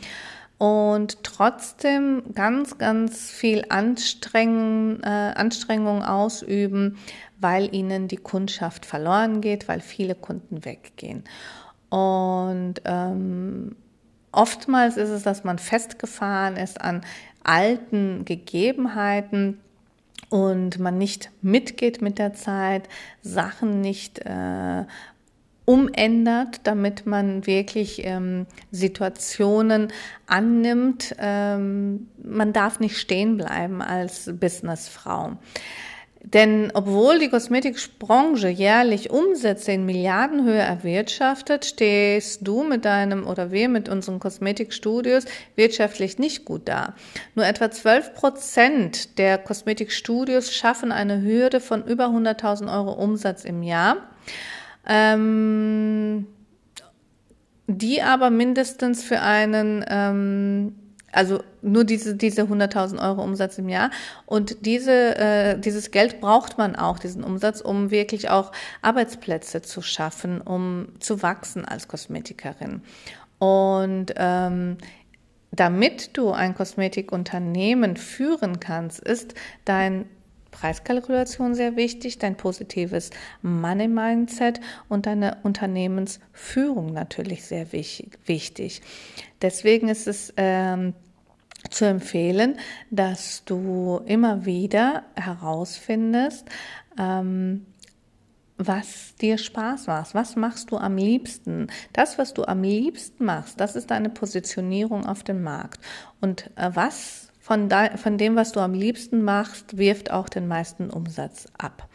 und 0.60 1.24
trotzdem 1.24 2.24
ganz, 2.36 2.77
ganz 2.77 3.31
viel 3.31 3.65
Anstrengung, 3.69 5.01
äh, 5.01 5.07
Anstrengung 5.07 6.03
ausüben, 6.03 6.98
weil 7.39 7.74
ihnen 7.74 8.07
die 8.07 8.17
Kundschaft 8.17 8.86
verloren 8.86 9.41
geht, 9.41 9.67
weil 9.67 9.81
viele 9.81 10.13
Kunden 10.15 10.65
weggehen. 10.65 11.24
Und 11.89 12.75
ähm, 12.86 13.75
oftmals 14.38 14.98
ist 14.98 15.10
es, 15.10 15.24
dass 15.24 15.44
man 15.44 15.60
festgefahren 15.60 16.56
ist 16.56 16.79
an 16.79 17.01
alten 17.44 18.25
Gegebenheiten, 18.25 19.60
und 20.29 20.79
man 20.79 20.98
nicht 20.98 21.32
mitgeht 21.41 22.01
mit 22.01 22.20
der 22.20 22.34
Zeit, 22.34 22.89
Sachen 23.22 23.82
nicht 23.82 24.20
äh, 24.25 24.84
umändert, 25.65 26.62
damit 26.63 27.06
man 27.06 27.46
wirklich 27.46 28.06
ähm, 28.06 28.46
Situationen 28.72 29.91
annimmt. 30.25 31.15
Ähm, 31.20 32.08
man 32.24 32.53
darf 32.53 32.79
nicht 32.79 32.98
stehen 32.98 33.38
bleiben 33.38 33.82
als 33.82 34.32
Businessfrau. 34.39 35.38
Denn 36.34 36.72
obwohl 36.74 37.19
die 37.19 37.29
Kosmetikbranche 37.29 38.50
jährlich 38.50 39.12
Umsätze 39.12 39.72
in 39.72 39.86
Milliardenhöhe 39.86 40.60
erwirtschaftet, 40.60 41.63
stehst 41.63 42.46
du 42.46 42.63
mit 42.63 42.84
deinem 42.84 43.25
oder 43.25 43.51
wir 43.51 43.69
mit 43.69 43.88
unseren 43.88 44.19
Kosmetikstudios 44.19 45.24
wirtschaftlich 45.55 46.19
nicht 46.19 46.43
gut 46.43 46.63
da. 46.65 46.96
Nur 47.36 47.46
etwa 47.46 47.72
12 47.72 48.13
Prozent 48.13 49.17
der 49.19 49.38
Kosmetikstudios 49.38 50.53
schaffen 50.53 50.91
eine 50.91 51.22
Hürde 51.22 51.62
von 51.62 51.86
über 51.86 52.07
100.000 52.07 52.74
Euro 52.74 52.91
Umsatz 52.91 53.46
im 53.46 53.63
Jahr. 53.63 53.96
Ähm, 54.86 56.27
die 57.67 58.01
aber 58.01 58.31
mindestens 58.31 59.01
für 59.01 59.22
einen 59.22 59.86
ähm, 59.88 60.75
also 61.17 61.43
nur 61.63 61.83
diese, 61.83 62.15
diese 62.15 62.43
100.000 62.43 63.01
Euro 63.01 63.24
Umsatz 63.24 63.57
im 63.57 63.69
Jahr. 63.69 63.89
Und 64.27 64.67
diese, 64.67 65.17
äh, 65.17 65.59
dieses 65.59 65.89
Geld 65.89 66.21
braucht 66.21 66.59
man 66.59 66.75
auch, 66.75 67.00
diesen 67.00 67.24
Umsatz, 67.24 67.59
um 67.59 67.89
wirklich 67.89 68.29
auch 68.29 68.51
Arbeitsplätze 68.83 69.63
zu 69.63 69.81
schaffen, 69.81 70.41
um 70.41 70.89
zu 71.00 71.24
wachsen 71.24 71.65
als 71.65 71.88
Kosmetikerin. 71.88 72.83
Und 73.39 74.13
ähm, 74.15 74.77
damit 75.51 76.15
du 76.15 76.31
ein 76.31 76.53
Kosmetikunternehmen 76.53 77.97
führen 77.97 78.59
kannst, 78.59 79.00
ist 79.00 79.33
dein 79.65 80.05
Preiskalkulation 80.51 81.55
sehr 81.55 81.75
wichtig, 81.75 82.19
dein 82.19 82.38
positives 82.38 83.09
Money 83.41 83.88
Mindset 83.88 84.59
und 84.88 85.07
deine 85.07 85.38
Unternehmensführung 85.41 86.93
natürlich 86.93 87.43
sehr 87.43 87.71
wichtig. 87.71 88.81
Deswegen 89.41 89.89
ist 89.89 90.07
es 90.07 90.33
ähm, 90.38 90.93
zu 91.69 91.85
empfehlen, 91.85 92.57
dass 92.91 93.43
du 93.45 94.01
immer 94.05 94.45
wieder 94.45 95.03
herausfindest, 95.15 96.47
ähm, 96.97 97.65
was 98.57 99.15
dir 99.21 99.37
Spaß 99.37 99.87
macht. 99.87 100.15
Was 100.15 100.35
machst 100.35 100.71
du 100.71 100.77
am 100.77 100.97
liebsten? 100.97 101.67
Das, 101.93 102.17
was 102.17 102.33
du 102.33 102.43
am 102.43 102.63
liebsten 102.63 103.25
machst, 103.25 103.59
das 103.59 103.75
ist 103.75 103.91
deine 103.91 104.09
Positionierung 104.09 105.05
auf 105.05 105.23
dem 105.23 105.43
Markt. 105.43 105.79
Und 106.21 106.49
äh, 106.55 106.71
was 106.73 107.27
von, 107.47 107.69
von 107.95 108.17
dem, 108.17 108.35
was 108.35 108.51
du 108.51 108.59
am 108.59 108.73
liebsten 108.73 109.21
machst, 109.21 109.77
wirft 109.77 110.11
auch 110.11 110.27
den 110.27 110.49
meisten 110.49 110.89
Umsatz 110.89 111.47
ab. 111.57 111.87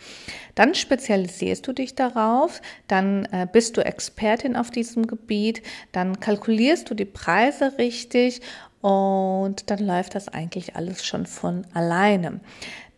Dann 0.54 0.74
spezialisierst 0.74 1.66
du 1.66 1.74
dich 1.74 1.94
darauf, 1.94 2.62
dann 2.88 3.26
äh, 3.26 3.46
bist 3.52 3.76
du 3.76 3.84
Expertin 3.84 4.56
auf 4.56 4.70
diesem 4.70 5.06
Gebiet, 5.06 5.62
dann 5.92 6.20
kalkulierst 6.20 6.88
du 6.88 6.94
die 6.94 7.04
Preise 7.04 7.76
richtig 7.76 8.40
und 8.82 9.70
dann 9.70 9.78
läuft 9.78 10.14
das 10.14 10.28
eigentlich 10.28 10.76
alles 10.76 11.06
schon 11.06 11.24
von 11.24 11.64
alleine. 11.72 12.40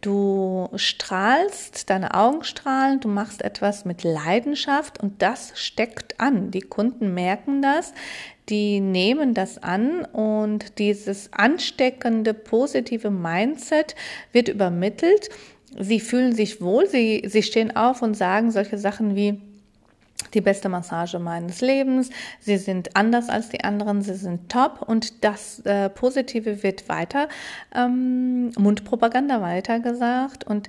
Du 0.00 0.69
strahlst, 0.75 1.88
deine 1.88 2.14
Augen 2.14 2.43
strahlen, 2.45 3.00
du 3.00 3.09
machst 3.09 3.43
etwas 3.43 3.85
mit 3.85 4.03
Leidenschaft 4.03 5.03
und 5.03 5.23
das 5.23 5.53
steckt 5.55 6.21
an. 6.21 6.50
Die 6.50 6.61
Kunden 6.61 7.14
merken 7.14 7.62
das, 7.62 7.95
die 8.49 8.81
nehmen 8.81 9.33
das 9.33 9.62
an 9.62 10.05
und 10.05 10.79
dieses 10.79 11.33
ansteckende 11.33 12.35
positive 12.35 13.11
Mindset 13.11 13.95
wird 14.33 14.49
übermittelt. 14.49 15.31
Sie 15.79 16.00
fühlen 16.00 16.35
sich 16.35 16.61
wohl, 16.61 16.87
sie, 16.88 17.23
sie 17.26 17.43
stehen 17.43 17.75
auf 17.75 18.03
und 18.03 18.14
sagen 18.14 18.50
solche 18.50 18.79
Sachen 18.79 19.17
wie, 19.17 19.41
die 20.35 20.41
beste 20.41 20.69
Massage 20.69 21.19
meines 21.19 21.61
Lebens. 21.61 22.11
Sie 22.41 22.57
sind 22.57 22.97
anders 22.97 23.29
als 23.29 23.49
die 23.49 23.64
anderen, 23.64 24.03
sie 24.03 24.14
sind 24.14 24.50
top 24.50 24.83
und 24.87 25.25
das 25.25 25.61
äh, 25.61 25.88
Positive 25.88 26.62
wird 26.62 26.88
weiter 26.88 27.29
ähm, 27.75 28.50
Mundpropaganda 28.59 29.41
weitergesagt 29.41 30.45
und 30.45 30.69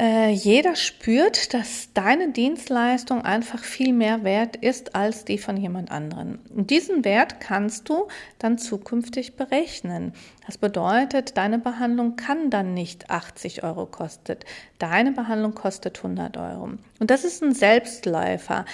äh, 0.00 0.30
jeder 0.30 0.76
spürt, 0.76 1.54
dass 1.54 1.92
deine 1.92 2.30
Dienstleistung 2.30 3.22
einfach 3.22 3.64
viel 3.64 3.92
mehr 3.92 4.22
wert 4.22 4.54
ist 4.54 4.94
als 4.94 5.24
die 5.24 5.38
von 5.38 5.56
jemand 5.56 5.90
anderen. 5.90 6.38
Und 6.54 6.70
diesen 6.70 7.04
Wert 7.04 7.40
kannst 7.40 7.88
du 7.88 8.06
dann 8.38 8.58
zukünftig 8.58 9.34
berechnen. 9.34 10.12
Das 10.48 10.56
bedeutet, 10.56 11.36
deine 11.36 11.58
Behandlung 11.58 12.16
kann 12.16 12.48
dann 12.48 12.72
nicht 12.72 13.10
80 13.10 13.64
Euro 13.64 13.84
kosten. 13.84 14.38
Deine 14.78 15.12
Behandlung 15.12 15.54
kostet 15.54 15.98
100 15.98 16.38
Euro. 16.38 16.70
Und 16.98 17.10
das 17.10 17.24
ist 17.24 17.42
ein 17.42 17.52
Selbstläufer. 17.52 18.64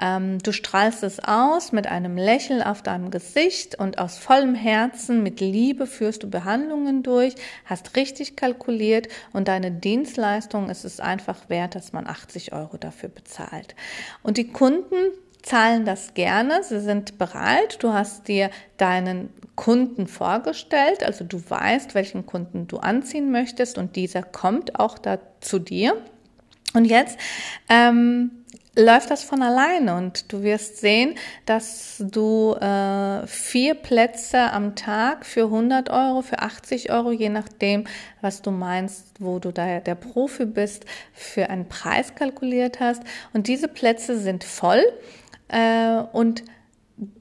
Ähm, 0.00 0.38
du 0.38 0.52
strahlst 0.52 1.02
es 1.02 1.18
aus 1.18 1.72
mit 1.72 1.88
einem 1.88 2.16
Lächeln 2.16 2.62
auf 2.62 2.82
deinem 2.82 3.10
Gesicht 3.10 3.76
und 3.76 3.98
aus 3.98 4.16
vollem 4.16 4.54
Herzen, 4.54 5.24
mit 5.24 5.40
Liebe 5.40 5.88
führst 5.88 6.22
du 6.22 6.30
Behandlungen 6.30 7.02
durch, 7.02 7.34
hast 7.64 7.96
richtig 7.96 8.36
kalkuliert 8.36 9.08
und 9.32 9.48
deine 9.48 9.72
Dienstleistung 9.72 10.70
ist 10.70 10.84
es 10.84 11.00
einfach 11.00 11.48
wert, 11.48 11.74
dass 11.74 11.92
man 11.92 12.06
80 12.06 12.52
Euro 12.52 12.76
dafür 12.76 13.08
bezahlt. 13.08 13.74
Und 14.22 14.36
die 14.36 14.52
Kunden 14.52 14.94
zahlen 15.44 15.84
das 15.84 16.14
gerne, 16.14 16.62
sie 16.62 16.80
sind 16.80 17.18
bereit. 17.18 17.82
Du 17.82 17.92
hast 17.92 18.28
dir 18.28 18.50
deinen 18.78 19.28
Kunden 19.56 20.06
vorgestellt, 20.06 21.04
also 21.04 21.24
du 21.24 21.38
weißt, 21.48 21.94
welchen 21.94 22.26
Kunden 22.26 22.66
du 22.66 22.78
anziehen 22.78 23.30
möchtest 23.30 23.78
und 23.78 23.94
dieser 23.94 24.22
kommt 24.22 24.80
auch 24.80 24.98
da 24.98 25.18
zu 25.40 25.58
dir. 25.58 25.96
Und 26.72 26.86
jetzt 26.86 27.18
ähm, 27.68 28.44
läuft 28.74 29.10
das 29.10 29.22
von 29.22 29.42
alleine 29.42 29.94
und 29.94 30.32
du 30.32 30.42
wirst 30.42 30.78
sehen, 30.78 31.14
dass 31.46 31.96
du 31.98 32.54
äh, 32.54 33.26
vier 33.26 33.74
Plätze 33.74 34.50
am 34.50 34.74
Tag 34.74 35.24
für 35.24 35.44
100 35.44 35.90
Euro, 35.90 36.22
für 36.22 36.40
80 36.40 36.90
Euro, 36.90 37.12
je 37.12 37.28
nachdem, 37.28 37.84
was 38.22 38.42
du 38.42 38.50
meinst, 38.50 39.06
wo 39.20 39.38
du 39.38 39.52
da 39.52 39.78
der 39.78 39.94
Profi 39.94 40.46
bist, 40.46 40.86
für 41.12 41.50
einen 41.50 41.68
Preis 41.68 42.14
kalkuliert 42.14 42.80
hast. 42.80 43.02
Und 43.32 43.46
diese 43.46 43.68
Plätze 43.68 44.18
sind 44.18 44.42
voll 44.42 44.82
äh, 45.54 46.02
und 46.12 46.42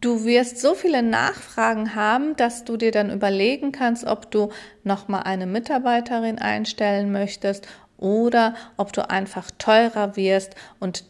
du 0.02 0.26
wirst 0.26 0.60
so 0.60 0.74
viele 0.74 1.02
Nachfragen 1.02 1.96
haben, 1.96 2.36
dass 2.36 2.64
du 2.64 2.78
dir 2.78 2.92
dann 2.92 3.12
überlegen 3.12 3.72
kannst, 3.72 4.06
ob 4.06 4.32
du 4.32 4.50
noch 4.84 5.08
mal 5.08 5.22
eine 5.22 5.46
Mitarbeiterin 5.46 6.40
einstellen 6.40 7.12
möchtest 7.12 7.68
oder 7.98 8.56
ob 8.78 8.94
du 8.94 9.10
einfach 9.10 9.50
teurer 9.58 10.16
wirst 10.16 10.56
und 10.80 11.06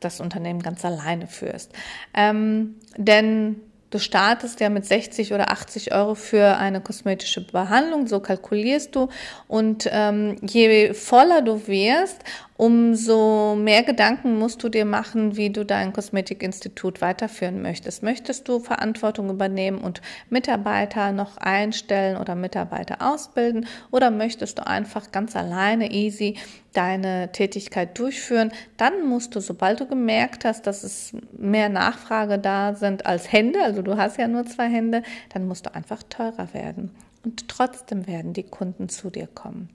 das 0.00 0.20
Unternehmen 0.20 0.62
ganz 0.62 0.84
alleine 0.84 1.26
führst. 1.26 1.72
Ähm, 2.14 2.76
denn 2.96 3.60
Du 3.90 3.98
startest 3.98 4.60
ja 4.60 4.68
mit 4.68 4.84
60 4.84 5.32
oder 5.32 5.50
80 5.50 5.94
Euro 5.94 6.14
für 6.14 6.58
eine 6.58 6.82
kosmetische 6.82 7.46
Behandlung, 7.46 8.06
so 8.06 8.20
kalkulierst 8.20 8.94
du. 8.94 9.08
Und 9.46 9.88
ähm, 9.90 10.36
je 10.42 10.92
voller 10.92 11.40
du 11.40 11.66
wirst, 11.66 12.22
umso 12.58 13.54
mehr 13.54 13.84
Gedanken 13.84 14.36
musst 14.36 14.64
du 14.64 14.68
dir 14.68 14.84
machen, 14.84 15.36
wie 15.36 15.50
du 15.50 15.64
dein 15.64 15.92
Kosmetikinstitut 15.92 17.00
weiterführen 17.00 17.62
möchtest. 17.62 18.02
Möchtest 18.02 18.48
du 18.48 18.58
Verantwortung 18.58 19.30
übernehmen 19.30 19.78
und 19.78 20.02
Mitarbeiter 20.28 21.12
noch 21.12 21.36
einstellen 21.36 22.16
oder 22.16 22.34
Mitarbeiter 22.34 22.96
ausbilden 23.00 23.66
oder 23.92 24.10
möchtest 24.10 24.58
du 24.58 24.66
einfach 24.66 25.12
ganz 25.12 25.36
alleine 25.36 25.92
easy 25.92 26.36
deine 26.72 27.30
Tätigkeit 27.30 27.96
durchführen? 27.96 28.50
Dann 28.76 29.08
musst 29.08 29.36
du, 29.36 29.40
sobald 29.40 29.78
du 29.78 29.86
gemerkt 29.86 30.44
hast, 30.44 30.66
dass 30.66 30.82
es 30.82 31.12
mehr 31.36 31.68
Nachfrage 31.68 32.40
da 32.40 32.74
sind 32.74 33.06
als 33.06 33.30
Hände, 33.30 33.62
also 33.62 33.82
du 33.82 33.96
hast 33.96 34.18
ja 34.18 34.26
nur 34.26 34.44
zwei 34.46 34.68
Hände, 34.68 35.04
dann 35.32 35.46
musst 35.46 35.66
du 35.66 35.74
einfach 35.74 36.02
teurer 36.02 36.52
werden. 36.52 36.90
Und 37.24 37.46
trotzdem 37.46 38.08
werden 38.08 38.32
die 38.32 38.42
Kunden 38.42 38.88
zu 38.88 39.10
dir 39.10 39.28
kommen. 39.28 39.68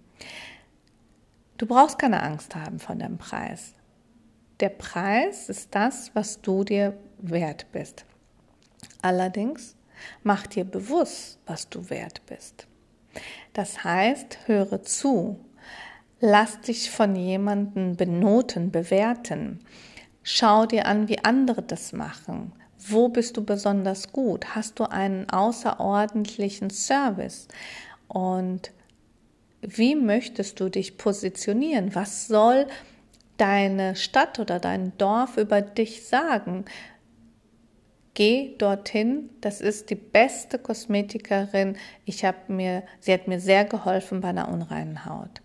Du 1.57 1.65
brauchst 1.65 1.99
keine 1.99 2.23
Angst 2.23 2.55
haben 2.55 2.79
von 2.79 2.99
dem 2.99 3.17
Preis. 3.17 3.73
Der 4.59 4.69
Preis 4.69 5.49
ist 5.49 5.75
das, 5.75 6.11
was 6.13 6.41
du 6.41 6.63
dir 6.63 6.97
wert 7.19 7.71
bist. 7.71 8.05
Allerdings 9.01 9.75
mach 10.23 10.47
dir 10.47 10.63
bewusst, 10.63 11.39
was 11.45 11.69
du 11.69 11.89
wert 11.89 12.25
bist. 12.25 12.67
Das 13.53 13.83
heißt, 13.83 14.47
höre 14.47 14.81
zu. 14.83 15.39
Lass 16.19 16.61
dich 16.61 16.89
von 16.89 17.15
jemandem 17.15 17.95
benoten, 17.95 18.71
bewerten. 18.71 19.59
Schau 20.23 20.65
dir 20.65 20.87
an, 20.87 21.07
wie 21.09 21.23
andere 21.23 21.61
das 21.61 21.93
machen. 21.93 22.53
Wo 22.79 23.09
bist 23.09 23.37
du 23.37 23.43
besonders 23.43 24.11
gut? 24.11 24.55
Hast 24.55 24.79
du 24.79 24.85
einen 24.85 25.29
außerordentlichen 25.29 26.69
Service? 26.69 27.47
Und 28.07 28.71
wie 29.67 29.95
möchtest 29.95 30.59
du 30.59 30.69
dich 30.69 30.97
positionieren? 30.97 31.95
Was 31.95 32.27
soll 32.27 32.67
deine 33.37 33.95
Stadt 33.95 34.39
oder 34.39 34.59
dein 34.59 34.97
Dorf 34.97 35.37
über 35.37 35.61
dich 35.61 36.05
sagen? 36.05 36.65
Geh 38.13 38.55
dorthin, 38.57 39.29
das 39.41 39.59
ist 39.59 39.89
die 39.89 39.95
beste 39.95 40.59
Kosmetikerin. 40.59 41.77
Ich 42.05 42.23
habe 42.23 42.53
mir, 42.53 42.83
sie 42.99 43.13
hat 43.13 43.27
mir 43.27 43.39
sehr 43.39 43.65
geholfen 43.65 44.21
bei 44.21 44.29
einer 44.29 44.49
unreinen 44.49 45.05
Haut. 45.05 45.41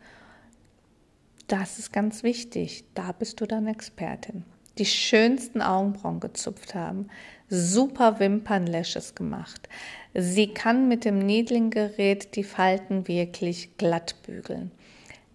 Das 1.46 1.78
ist 1.78 1.92
ganz 1.92 2.22
wichtig. 2.22 2.84
Da 2.94 3.12
bist 3.12 3.40
du 3.40 3.46
dann 3.46 3.66
Expertin. 3.66 4.44
Die 4.78 4.86
schönsten 4.86 5.60
Augenbrauen 5.60 6.20
gezupft 6.20 6.74
haben, 6.74 7.08
super 7.48 8.20
Wimpernlashes 8.20 9.14
gemacht, 9.14 9.68
Sie 10.14 10.48
kann 10.48 10.88
mit 10.88 11.04
dem 11.04 11.18
Niedlinggerät 11.18 12.34
die 12.34 12.44
Falten 12.44 13.06
wirklich 13.06 13.76
glatt 13.76 14.16
bügeln. 14.26 14.72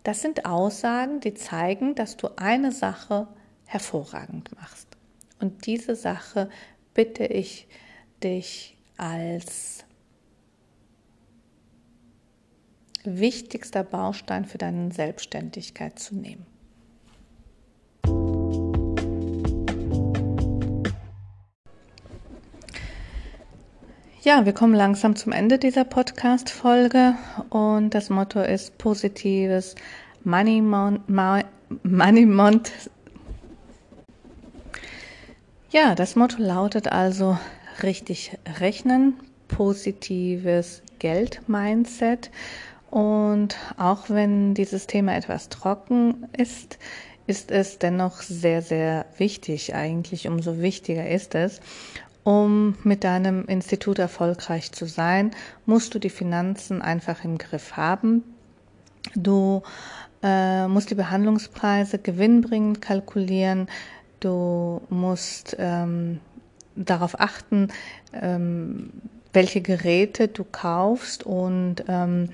Das 0.03 0.21
sind 0.21 0.45
Aussagen, 0.45 1.21
die 1.21 1.33
zeigen, 1.33 1.95
dass 1.95 2.17
du 2.17 2.27
eine 2.37 2.71
Sache 2.71 3.27
hervorragend 3.65 4.53
machst. 4.59 4.87
Und 5.39 5.65
diese 5.65 5.95
Sache 5.95 6.49
bitte 6.93 7.25
ich 7.25 7.67
dich 8.23 8.77
als 8.97 9.85
wichtigster 13.05 13.83
Baustein 13.83 14.45
für 14.45 14.57
deine 14.57 14.91
Selbstständigkeit 14.91 15.99
zu 15.99 16.15
nehmen. 16.15 16.45
Ja, 24.25 24.45
wir 24.45 24.53
kommen 24.53 24.73
langsam 24.73 25.17
zum 25.17 25.33
Ende 25.33 25.59
dieser 25.59 25.83
Podcast-Folge 25.83 27.15
und 27.49 27.89
das 27.89 28.09
Motto 28.09 28.39
ist 28.39 28.77
positives 28.77 29.75
Money, 30.23 30.61
Mon. 30.61 31.01
Ja, 35.71 35.93
das 35.93 36.15
Motto 36.15 36.41
lautet 36.41 36.87
also 36.87 37.37
richtig 37.81 38.37
rechnen, 38.61 39.19
positives 39.49 40.83
Geld-Mindset 40.99 42.31
und 42.91 43.57
auch 43.75 44.09
wenn 44.09 44.53
dieses 44.53 44.87
Thema 44.87 45.17
etwas 45.17 45.49
trocken 45.49 46.29
ist, 46.37 46.79
ist 47.27 47.51
es 47.51 47.77
dennoch 47.77 48.21
sehr, 48.21 48.61
sehr 48.61 49.05
wichtig. 49.17 49.75
Eigentlich 49.75 50.29
umso 50.29 50.61
wichtiger 50.61 51.09
ist 51.09 51.35
es. 51.35 51.59
Um 52.23 52.75
mit 52.83 53.03
deinem 53.03 53.45
Institut 53.45 53.99
erfolgreich 53.99 54.71
zu 54.71 54.85
sein, 54.85 55.31
musst 55.65 55.93
du 55.93 55.99
die 55.99 56.09
Finanzen 56.09 56.81
einfach 56.81 57.23
im 57.23 57.37
Griff 57.37 57.75
haben. 57.75 58.23
Du 59.15 59.61
äh, 60.21 60.67
musst 60.67 60.89
die 60.89 60.95
Behandlungspreise 60.95 61.99
gewinnbringend 61.99 62.81
kalkulieren. 62.81 63.67
Du 64.21 64.81
musst 64.89 65.55
ähm, 65.59 66.21
darauf 66.77 67.19
achten, 67.19 67.67
ähm, 68.13 68.89
welche 69.33 69.61
Geräte 69.61 70.29
du 70.29 70.45
kaufst 70.45 71.25
und 71.25 71.83
ähm, 71.89 72.29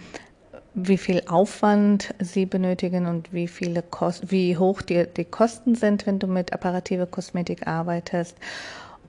wie 0.75 0.97
viel 0.97 1.23
Aufwand 1.27 2.13
sie 2.19 2.45
benötigen 2.45 3.07
und 3.07 3.33
wie 3.33 3.47
viele 3.47 3.81
Kost 3.81 4.31
wie 4.31 4.57
hoch 4.57 4.81
die, 4.81 5.05
die 5.07 5.25
Kosten 5.25 5.75
sind, 5.75 6.05
wenn 6.05 6.19
du 6.19 6.27
mit 6.27 6.53
apparative 6.53 7.07
Kosmetik 7.07 7.67
arbeitest. 7.67 8.37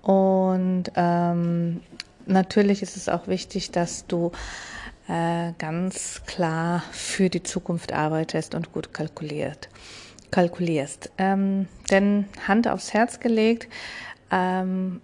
Und 0.03 0.85
ähm, 0.97 1.81
natürlich 2.27 2.83
ist 2.83 2.97
es 2.97 3.09
auch 3.09 3.27
wichtig, 3.27 3.71
dass 3.71 4.07
du 4.07 4.33
äh, 5.09 5.53
ganz 5.59 6.23
klar 6.27 6.83
für 6.93 7.29
die 7.29 7.43
Zukunft 7.43 7.93
arbeitest 7.93 8.55
und 8.55 8.73
gut 8.73 8.95
kalkuliert, 8.95 9.69
kalkulierst. 10.31 11.11
Ähm, 11.19 11.69
denn 11.91 12.27
Hand 12.47 12.69
aufs 12.69 12.95
Herz 12.95 13.21
gelegt, 13.21 13.69
ähm, 14.31 15.01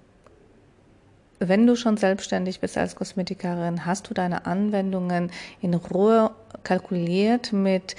wenn 1.38 1.66
du 1.66 1.76
schon 1.76 1.96
selbstständig 1.96 2.60
bist 2.60 2.78
als 2.78 2.96
Kosmetikerin, 2.96 3.84
hast 3.84 4.08
du 4.08 4.14
deine 4.14 4.46
Anwendungen 4.46 5.30
in 5.60 5.74
Ruhe 5.74 6.30
kalkuliert 6.62 7.52
mit 7.52 7.94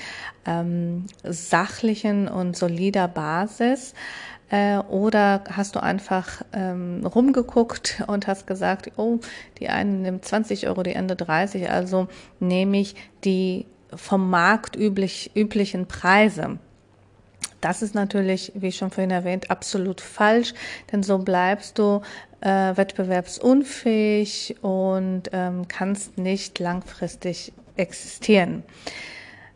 ähm, 0.46 1.06
sachlichen 1.24 2.28
und 2.28 2.58
solider 2.58 3.08
Basis. 3.08 3.94
Äh, 4.50 4.78
oder 4.78 5.44
hast 5.52 5.76
du 5.76 5.84
einfach 5.84 6.42
ähm, 6.54 7.06
rumgeguckt 7.06 8.04
und 8.08 8.28
hast 8.28 8.48
gesagt, 8.48 8.92
oh, 8.98 9.20
die 9.60 9.70
eine 9.70 9.92
nimmt 9.92 10.26
20 10.26 10.68
Euro, 10.68 10.84
die 10.84 10.96
andere 10.96 11.18
30, 11.18 11.70
also 11.70 12.08
nehme 12.40 12.80
ich 12.80 12.96
die 13.24 13.66
vom 13.94 14.30
Markt 14.30 14.76
üblich, 14.76 15.32
üblichen 15.36 15.88
Preise. 15.88 16.60
Das 17.62 17.82
ist 17.82 17.96
natürlich, 17.96 18.52
wie 18.56 18.72
schon 18.72 18.92
vorhin 18.92 19.12
erwähnt, 19.12 19.50
absolut 19.50 20.00
falsch, 20.00 20.54
denn 20.92 21.04
so 21.04 21.18
bleibst 21.18 21.80
du 21.80 22.02
äh, 22.42 22.78
wettbewerbsunfähig 22.78 24.58
und 24.62 25.24
ähm, 25.32 25.68
kannst 25.68 26.18
nicht 26.18 26.60
langfristig 26.60 27.52
existieren. 27.76 28.64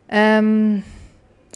Ähm, 0.08 0.82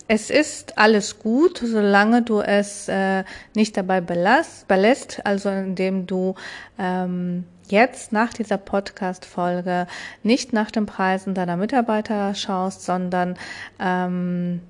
es 0.09 0.31
ist 0.31 0.79
alles 0.79 1.19
gut, 1.19 1.59
solange 1.65 2.23
du 2.23 2.41
es 2.41 2.89
äh, 2.89 3.25
nicht 3.55 3.77
dabei 3.77 4.01
belässt, 4.01 5.27
also 5.27 5.49
indem 5.51 6.07
du 6.07 6.35
ähm, 6.79 7.45
jetzt 7.69 8.13
nach 8.13 8.33
dieser 8.33 8.59
Podcast-Folge 8.59 9.87
nicht 10.23 10.53
nach 10.53 10.71
den 10.71 10.87
Preisen 10.87 11.35
deiner 11.35 11.57
Mitarbeiter 11.57 12.35
schaust, 12.35 12.85
sondern 12.85 13.37
ähm, 13.81 14.61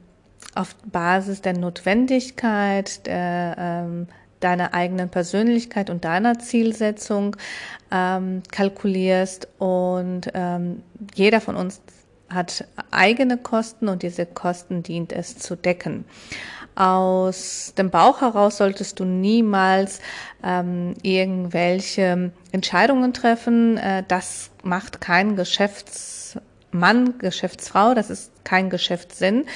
auf 0.54 0.74
Basis 0.86 1.42
der 1.42 1.52
Notwendigkeit, 1.52 3.06
der, 3.06 3.56
ähm, 3.58 4.08
deiner 4.40 4.72
eigenen 4.72 5.10
Persönlichkeit 5.10 5.90
und 5.90 6.04
deiner 6.06 6.38
Zielsetzung 6.38 7.36
ähm, 7.90 8.42
kalkulierst 8.50 9.48
und 9.58 10.30
ähm, 10.32 10.82
jeder 11.14 11.42
von 11.42 11.56
uns 11.56 11.82
hat 12.28 12.66
eigene 12.90 13.38
Kosten 13.38 13.88
und 13.88 14.02
diese 14.02 14.26
Kosten 14.26 14.82
dient 14.82 15.12
es 15.12 15.38
zu 15.38 15.56
decken. 15.56 16.04
Aus 16.74 17.72
dem 17.78 17.90
Bauch 17.90 18.20
heraus 18.20 18.58
solltest 18.58 19.00
du 19.00 19.04
niemals 19.04 20.00
ähm, 20.44 20.92
irgendwelche 21.02 22.32
Entscheidungen 22.52 23.14
treffen. 23.14 23.78
Äh, 23.78 24.04
das 24.06 24.50
macht 24.62 25.00
kein 25.00 25.36
Geschäftsmann, 25.36 27.16
Geschäftsfrau, 27.18 27.94
das 27.94 28.10
ist 28.10 28.30
kein 28.44 28.68
Geschäftssinn. 28.68 29.46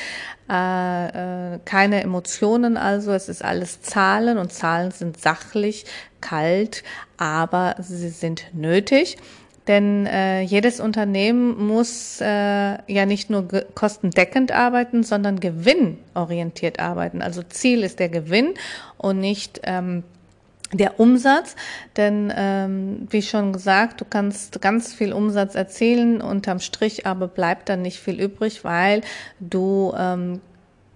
Äh, 0.49 1.55
äh, 1.55 1.59
keine 1.67 2.03
Emotionen 2.03 2.79
also, 2.79 3.13
es 3.13 3.29
ist 3.29 3.45
alles 3.45 3.83
Zahlen 3.83 4.39
und 4.39 4.51
Zahlen 4.51 4.91
sind 4.91 5.21
sachlich, 5.21 5.85
kalt, 6.23 6.83
aber 7.19 7.77
sie 7.81 8.09
sind 8.09 8.47
nötig. 8.55 9.19
Denn 9.67 10.07
äh, 10.07 10.41
jedes 10.41 10.81
Unternehmen 10.81 11.67
muss 11.67 12.21
äh, 12.21 12.25
ja 12.25 13.07
nicht 13.07 13.31
nur 13.31 13.47
kostendeckend 13.75 14.53
arbeiten, 14.53 15.03
sondern 15.03 15.39
gewinnorientiert 15.39 16.81
arbeiten. 16.81 17.23
Also 17.23 17.43
Ziel 17.43 17.83
ist 17.83 17.99
der 17.99 18.09
Gewinn 18.09 18.55
und 18.97 19.21
nicht 19.21 19.61
ähm, 19.65 20.03
der 20.73 21.01
Umsatz, 21.01 21.57
denn 21.97 22.33
ähm, 22.35 23.09
wie 23.11 23.23
schon 23.23 23.53
gesagt, 23.53 24.01
du 24.01 24.05
kannst 24.09 24.61
ganz 24.61 24.95
viel 24.95 25.13
Umsatz 25.13 25.55
erzielen, 25.55 26.21
unterm 26.21 26.61
Strich 26.61 27.07
aber 27.07 27.29
bleibt 27.29 27.69
dann 27.69 27.83
nicht 27.83 27.99
viel 27.99 28.21
übrig, 28.21 28.65
weil 28.65 29.03
du 29.41 29.93
ähm, 29.97 30.41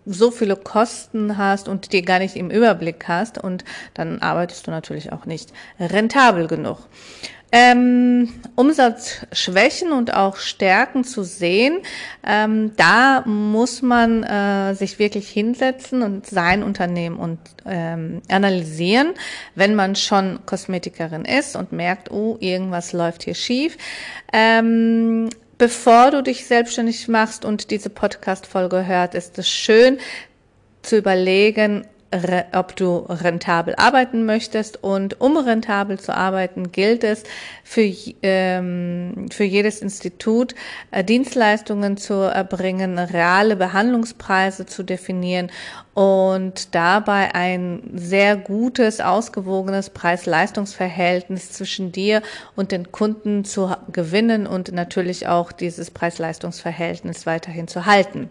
so 0.06 0.30
viele 0.30 0.56
Kosten 0.56 1.38
hast 1.38 1.68
und 1.68 1.92
dir 1.92 2.02
gar 2.02 2.18
nicht 2.18 2.36
im 2.36 2.50
Überblick 2.50 3.08
hast 3.08 3.38
und 3.38 3.64
dann 3.94 4.20
arbeitest 4.20 4.66
du 4.66 4.70
natürlich 4.70 5.12
auch 5.12 5.26
nicht 5.26 5.52
rentabel 5.80 6.46
genug. 6.46 6.78
Ähm, 7.56 8.30
Umsatzschwächen 8.56 9.92
und 9.92 10.12
auch 10.12 10.38
Stärken 10.38 11.04
zu 11.04 11.22
sehen, 11.22 11.82
ähm, 12.26 12.72
da 12.76 13.22
muss 13.26 13.80
man 13.80 14.24
äh, 14.24 14.74
sich 14.74 14.98
wirklich 14.98 15.28
hinsetzen 15.28 16.02
und 16.02 16.26
sein 16.26 16.64
Unternehmen 16.64 17.16
und 17.16 17.38
ähm, 17.64 18.22
analysieren, 18.28 19.14
wenn 19.54 19.76
man 19.76 19.94
schon 19.94 20.40
Kosmetikerin 20.46 21.24
ist 21.24 21.54
und 21.54 21.70
merkt, 21.70 22.10
oh, 22.10 22.38
irgendwas 22.40 22.92
läuft 22.92 23.22
hier 23.22 23.34
schief. 23.34 23.78
Ähm, 24.32 25.30
bevor 25.56 26.10
du 26.10 26.24
dich 26.24 26.46
selbstständig 26.46 27.06
machst 27.06 27.44
und 27.44 27.70
diese 27.70 27.88
Podcast-Folge 27.88 28.84
hört, 28.84 29.14
ist 29.14 29.38
es 29.38 29.48
schön 29.48 29.98
zu 30.82 30.96
überlegen, 30.96 31.86
ob 32.52 32.76
du 32.76 32.98
rentabel 33.08 33.74
arbeiten 33.76 34.24
möchtest. 34.24 34.82
Und 34.82 35.20
um 35.20 35.36
rentabel 35.36 35.98
zu 35.98 36.14
arbeiten, 36.14 36.72
gilt 36.72 37.04
es 37.04 37.24
für, 37.62 37.92
ähm, 38.22 39.26
für 39.30 39.44
jedes 39.44 39.80
Institut 39.80 40.54
äh, 40.90 41.04
Dienstleistungen 41.04 41.96
zu 41.96 42.14
erbringen, 42.14 42.98
reale 42.98 43.56
Behandlungspreise 43.56 44.66
zu 44.66 44.82
definieren 44.82 45.50
und 45.94 46.74
dabei 46.74 47.34
ein 47.34 47.82
sehr 47.94 48.36
gutes, 48.36 49.00
ausgewogenes 49.00 49.90
Preis-Leistungs-Verhältnis 49.90 51.52
zwischen 51.52 51.92
dir 51.92 52.22
und 52.56 52.72
den 52.72 52.90
Kunden 52.90 53.44
zu 53.44 53.74
gewinnen 53.92 54.46
und 54.46 54.72
natürlich 54.72 55.28
auch 55.28 55.52
dieses 55.52 55.92
Preis-Leistungs-Verhältnis 55.92 57.26
weiterhin 57.26 57.68
zu 57.68 57.86
halten. 57.86 58.28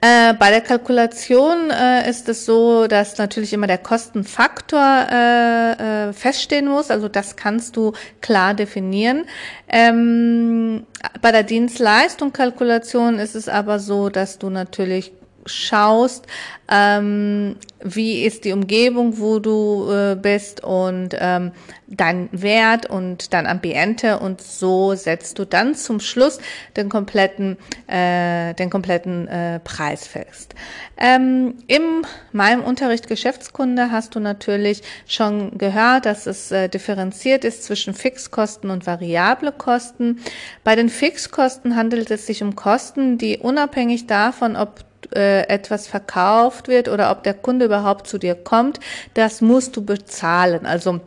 Äh, 0.00 0.34
bei 0.34 0.50
der 0.50 0.60
Kalkulation 0.60 1.70
äh, 1.70 2.08
ist 2.08 2.28
es 2.28 2.46
so, 2.46 2.86
dass 2.86 3.18
natürlich 3.18 3.52
immer 3.52 3.66
der 3.66 3.78
Kostenfaktor 3.78 5.06
äh, 5.10 5.72
äh, 6.08 6.12
feststehen 6.12 6.68
muss. 6.68 6.90
Also 6.92 7.08
das 7.08 7.34
kannst 7.34 7.76
du 7.76 7.92
klar 8.20 8.54
definieren. 8.54 9.24
Ähm, 9.68 10.86
bei 11.20 11.32
der 11.32 11.42
Dienstleistungskalkulation 11.42 13.18
ist 13.18 13.34
es 13.34 13.48
aber 13.48 13.80
so, 13.80 14.08
dass 14.08 14.38
du 14.38 14.50
natürlich 14.50 15.12
schaust, 15.48 16.26
ähm, 16.70 17.56
wie 17.82 18.24
ist 18.24 18.44
die 18.44 18.52
Umgebung, 18.52 19.18
wo 19.18 19.38
du 19.38 19.90
äh, 19.90 20.16
bist 20.16 20.62
und 20.62 21.10
ähm, 21.18 21.52
dein 21.86 22.28
Wert 22.32 22.86
und 22.86 23.32
dein 23.32 23.46
Ambiente 23.46 24.18
und 24.18 24.42
so 24.42 24.94
setzt 24.94 25.38
du 25.38 25.46
dann 25.46 25.74
zum 25.74 26.00
Schluss 26.00 26.38
den 26.76 26.88
kompletten, 26.88 27.56
äh, 27.86 28.52
den 28.54 28.68
kompletten 28.68 29.28
äh, 29.28 29.60
Preis 29.60 30.06
fest. 30.06 30.54
Ähm, 30.98 31.54
in 31.66 32.02
meinem 32.32 32.62
Unterricht 32.62 33.08
Geschäftskunde 33.08 33.90
hast 33.90 34.14
du 34.14 34.20
natürlich 34.20 34.82
schon 35.06 35.56
gehört, 35.56 36.04
dass 36.04 36.26
es 36.26 36.50
äh, 36.50 36.68
differenziert 36.68 37.44
ist 37.44 37.64
zwischen 37.64 37.94
Fixkosten 37.94 38.70
und 38.70 38.86
variable 38.86 39.52
Kosten. 39.52 40.20
Bei 40.64 40.76
den 40.76 40.90
Fixkosten 40.90 41.76
handelt 41.76 42.10
es 42.10 42.26
sich 42.26 42.42
um 42.42 42.56
Kosten, 42.56 43.16
die 43.16 43.38
unabhängig 43.38 44.06
davon, 44.06 44.56
ob 44.56 44.84
äh, 45.14 45.46
etwas 45.48 45.86
verkauft 45.86 46.68
wird 46.68 46.88
oder 46.88 47.10
ob 47.10 47.22
der 47.22 47.34
Kunde 47.34 47.66
überhaupt 47.66 48.06
zu 48.06 48.18
dir 48.18 48.34
kommt, 48.34 48.80
das 49.14 49.40
musst 49.40 49.76
du 49.76 49.84
bezahlen. 49.84 50.66
Also 50.66 51.00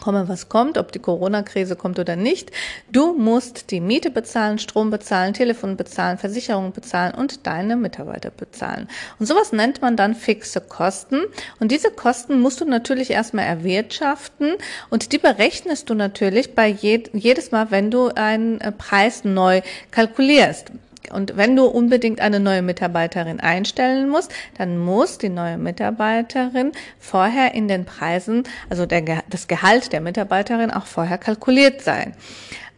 komme, 0.00 0.28
was 0.28 0.48
kommt, 0.48 0.78
ob 0.78 0.92
die 0.92 0.98
Corona-Krise 0.98 1.76
kommt 1.76 1.98
oder 1.98 2.16
nicht. 2.16 2.50
Du 2.90 3.12
musst 3.14 3.70
die 3.70 3.80
Miete 3.80 4.10
bezahlen, 4.10 4.58
Strom 4.58 4.90
bezahlen, 4.90 5.34
Telefon 5.34 5.76
bezahlen, 5.76 6.18
Versicherung 6.18 6.72
bezahlen 6.72 7.14
und 7.14 7.46
deine 7.46 7.76
Mitarbeiter 7.76 8.30
bezahlen. 8.30 8.88
Und 9.18 9.26
sowas 9.26 9.52
nennt 9.52 9.82
man 9.82 9.96
dann 9.96 10.14
fixe 10.14 10.60
Kosten. 10.60 11.22
Und 11.60 11.72
diese 11.72 11.90
Kosten 11.90 12.40
musst 12.40 12.60
du 12.60 12.64
natürlich 12.64 13.10
erstmal 13.10 13.46
erwirtschaften 13.46 14.54
und 14.90 15.12
die 15.12 15.18
berechnest 15.18 15.90
du 15.90 15.94
natürlich 15.94 16.54
bei 16.54 16.68
jed 16.68 17.10
jedes 17.12 17.50
Mal, 17.50 17.70
wenn 17.70 17.90
du 17.90 18.08
einen 18.08 18.58
Preis 18.78 19.24
neu 19.24 19.60
kalkulierst. 19.90 20.72
Und 21.12 21.36
wenn 21.36 21.56
du 21.56 21.64
unbedingt 21.64 22.20
eine 22.20 22.40
neue 22.40 22.62
Mitarbeiterin 22.62 23.40
einstellen 23.40 24.08
musst, 24.08 24.32
dann 24.56 24.78
muss 24.78 25.18
die 25.18 25.28
neue 25.28 25.58
Mitarbeiterin 25.58 26.72
vorher 26.98 27.54
in 27.54 27.68
den 27.68 27.84
Preisen, 27.84 28.44
also 28.68 28.86
der, 28.86 29.22
das 29.28 29.48
Gehalt 29.48 29.92
der 29.92 30.00
Mitarbeiterin 30.00 30.70
auch 30.70 30.86
vorher 30.86 31.18
kalkuliert 31.18 31.82
sein. 31.82 32.14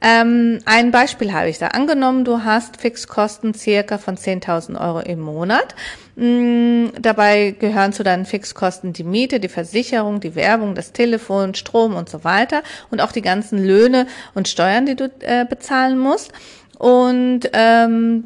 Ähm, 0.03 0.61
ein 0.65 0.93
Beispiel 0.93 1.33
habe 1.33 1.51
ich 1.51 1.59
da. 1.59 1.69
Angenommen, 1.69 2.25
du 2.25 2.43
hast 2.43 2.81
Fixkosten 2.81 3.53
circa 3.53 3.99
von 3.99 4.17
10.000 4.17 4.81
Euro 4.81 5.01
im 5.01 5.21
Monat. 5.21 5.75
Mm, 6.17 6.87
dabei 6.99 7.55
gehören 7.59 7.93
zu 7.93 8.03
deinen 8.03 8.25
Fixkosten 8.25 8.95
die 8.95 9.05
Miete, 9.05 9.41
die 9.41 9.49
Versicherung, 9.49 10.21
die 10.21 10.35
Werbung, 10.35 10.75
das 10.75 10.93
Telefon, 10.93 11.55
Strom 11.55 11.95
und 11.95 12.09
so 12.09 12.25
weiter 12.25 12.63
und 12.91 13.03
auch 13.03 13.13
die 13.13 13.21
ganzen 13.21 13.63
Löhne 13.63 14.07
und 14.35 14.49
Steuern, 14.49 14.87
die 14.87 14.97
du 14.97 15.11
äh, 15.21 15.45
bezahlen 15.45 15.99
musst. 15.99 16.33
Und 16.81 17.41
ähm, 17.53 18.25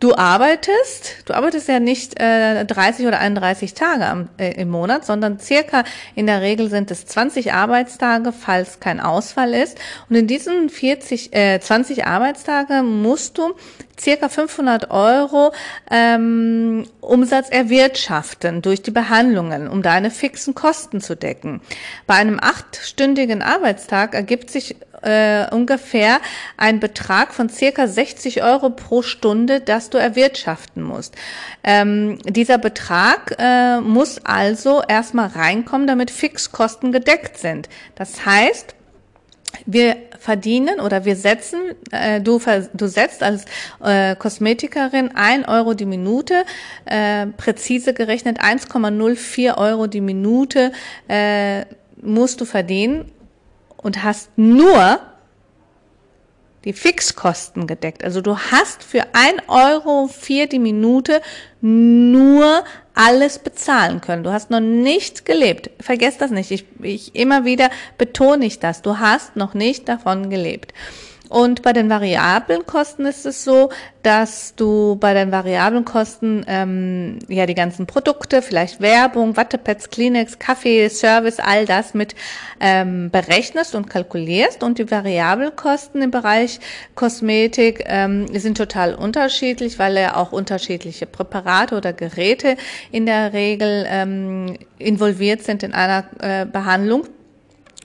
du 0.00 0.16
arbeitest, 0.16 1.22
du 1.26 1.34
arbeitest 1.34 1.68
ja 1.68 1.78
nicht 1.78 2.20
äh, 2.20 2.64
30 2.64 3.06
oder 3.06 3.20
31 3.20 3.72
Tage 3.74 4.04
am, 4.04 4.28
äh, 4.36 4.60
im 4.60 4.68
Monat, 4.68 5.06
sondern 5.06 5.38
circa 5.38 5.84
in 6.16 6.26
der 6.26 6.42
Regel 6.42 6.68
sind 6.68 6.90
es 6.90 7.06
20 7.06 7.52
Arbeitstage, 7.52 8.32
falls 8.32 8.80
kein 8.80 8.98
Ausfall 8.98 9.54
ist. 9.54 9.78
Und 10.10 10.16
in 10.16 10.26
diesen 10.26 10.70
40, 10.70 11.32
äh, 11.36 11.60
20 11.60 12.04
Arbeitstage 12.04 12.82
musst 12.82 13.38
du 13.38 13.54
circa 13.98 14.28
500 14.28 14.90
Euro 14.90 15.52
ähm, 15.88 16.84
Umsatz 17.00 17.48
erwirtschaften 17.48 18.62
durch 18.62 18.82
die 18.82 18.90
Behandlungen, 18.90 19.68
um 19.68 19.82
deine 19.82 20.10
fixen 20.10 20.56
Kosten 20.56 21.00
zu 21.00 21.14
decken. 21.14 21.60
Bei 22.08 22.14
einem 22.14 22.40
achtstündigen 22.42 23.40
Arbeitstag 23.40 24.14
ergibt 24.14 24.50
sich 24.50 24.76
äh, 25.02 25.46
ungefähr 25.50 26.20
ein 26.56 26.80
Betrag 26.80 27.34
von 27.34 27.48
circa 27.48 27.86
60 27.86 28.42
Euro 28.42 28.70
pro 28.70 29.02
Stunde, 29.02 29.60
das 29.60 29.90
du 29.90 29.98
erwirtschaften 29.98 30.82
musst. 30.82 31.14
Ähm, 31.64 32.18
dieser 32.24 32.58
Betrag 32.58 33.36
äh, 33.38 33.80
muss 33.80 34.24
also 34.24 34.82
erstmal 34.86 35.28
reinkommen, 35.28 35.86
damit 35.86 36.10
Fixkosten 36.10 36.92
gedeckt 36.92 37.38
sind. 37.38 37.68
Das 37.94 38.24
heißt, 38.26 38.74
wir 39.64 39.96
verdienen 40.18 40.80
oder 40.80 41.04
wir 41.04 41.16
setzen, 41.16 41.60
äh, 41.90 42.20
du, 42.20 42.40
du 42.74 42.88
setzt 42.88 43.22
als 43.22 43.44
äh, 43.82 44.14
Kosmetikerin 44.16 45.12
ein 45.14 45.44
Euro 45.44 45.74
die 45.74 45.86
Minute, 45.86 46.44
äh, 46.84 47.26
präzise 47.26 47.94
gerechnet 47.94 48.40
1,04 48.40 49.56
Euro 49.56 49.86
die 49.86 50.00
Minute 50.00 50.72
äh, 51.08 51.64
musst 52.02 52.40
du 52.40 52.44
verdienen 52.44 53.10
und 53.76 54.02
hast 54.02 54.30
nur 54.36 55.00
die 56.64 56.72
Fixkosten 56.72 57.68
gedeckt. 57.68 58.02
Also 58.02 58.20
du 58.20 58.36
hast 58.36 58.82
für 58.82 59.02
ein 59.12 59.40
Euro 59.46 60.08
vier 60.08 60.48
die 60.48 60.58
Minute 60.58 61.22
nur 61.60 62.64
alles 62.94 63.38
bezahlen 63.38 64.00
können. 64.00 64.24
Du 64.24 64.32
hast 64.32 64.50
noch 64.50 64.60
nicht 64.60 65.24
gelebt. 65.24 65.70
Vergesst 65.80 66.20
das 66.20 66.32
nicht. 66.32 66.50
Ich, 66.50 66.64
ich 66.82 67.14
immer 67.14 67.44
wieder 67.44 67.70
betone 67.98 68.46
ich 68.46 68.58
das. 68.58 68.82
Du 68.82 68.98
hast 68.98 69.36
noch 69.36 69.54
nicht 69.54 69.88
davon 69.88 70.28
gelebt. 70.28 70.74
Und 71.28 71.62
bei 71.62 71.72
den 71.72 71.90
variablen 71.90 72.66
Kosten 72.66 73.04
ist 73.06 73.26
es 73.26 73.42
so, 73.42 73.70
dass 74.02 74.54
du 74.54 74.96
bei 74.96 75.14
den 75.14 75.32
variablen 75.32 75.84
Kosten 75.84 76.44
ähm, 76.46 77.18
ja 77.28 77.46
die 77.46 77.54
ganzen 77.54 77.86
Produkte, 77.86 78.42
vielleicht 78.42 78.80
Werbung, 78.80 79.36
Wattepads, 79.36 79.90
Kleenex, 79.90 80.38
Kaffee, 80.38 80.88
Service, 80.88 81.40
all 81.40 81.66
das 81.66 81.94
mit 81.94 82.14
ähm, 82.60 83.10
berechnest 83.10 83.74
und 83.74 83.90
kalkulierst. 83.90 84.62
Und 84.62 84.78
die 84.78 84.88
variablen 84.88 85.56
Kosten 85.56 86.02
im 86.02 86.12
Bereich 86.12 86.60
Kosmetik 86.94 87.82
ähm, 87.86 88.28
sind 88.38 88.56
total 88.56 88.94
unterschiedlich, 88.94 89.80
weil 89.80 89.96
ja 89.96 90.16
auch 90.16 90.30
unterschiedliche 90.30 91.06
Präparate 91.06 91.76
oder 91.76 91.92
Geräte 91.92 92.56
in 92.92 93.06
der 93.06 93.32
Regel 93.32 93.86
ähm, 93.88 94.56
involviert 94.78 95.42
sind 95.42 95.64
in 95.64 95.72
einer 95.72 96.04
äh, 96.20 96.46
Behandlung. 96.46 97.08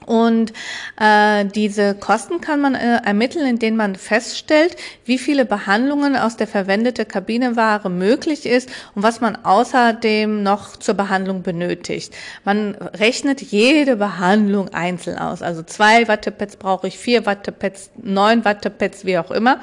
Und 0.07 0.51
äh, 0.99 1.45
diese 1.45 1.93
Kosten 1.93 2.41
kann 2.41 2.59
man 2.59 2.73
äh, 2.73 3.01
ermitteln, 3.05 3.45
indem 3.45 3.75
man 3.75 3.95
feststellt, 3.95 4.75
wie 5.05 5.19
viele 5.19 5.45
Behandlungen 5.45 6.15
aus 6.15 6.37
der 6.37 6.47
verwendeten 6.47 7.07
Kabineware 7.07 7.89
möglich 7.89 8.47
ist 8.47 8.69
und 8.95 9.03
was 9.03 9.21
man 9.21 9.37
außerdem 9.43 10.41
noch 10.41 10.75
zur 10.75 10.95
Behandlung 10.95 11.43
benötigt. 11.43 12.15
Man 12.43 12.73
rechnet 12.75 13.41
jede 13.41 13.95
Behandlung 13.95 14.69
einzeln 14.69 15.19
aus. 15.19 15.43
Also 15.43 15.61
zwei 15.61 16.07
Wattepads 16.07 16.55
brauche 16.55 16.87
ich, 16.87 16.97
vier 16.97 17.27
Wattepads, 17.27 17.91
neun 18.01 18.43
Wattepads, 18.43 19.05
wie 19.05 19.19
auch 19.19 19.29
immer. 19.29 19.59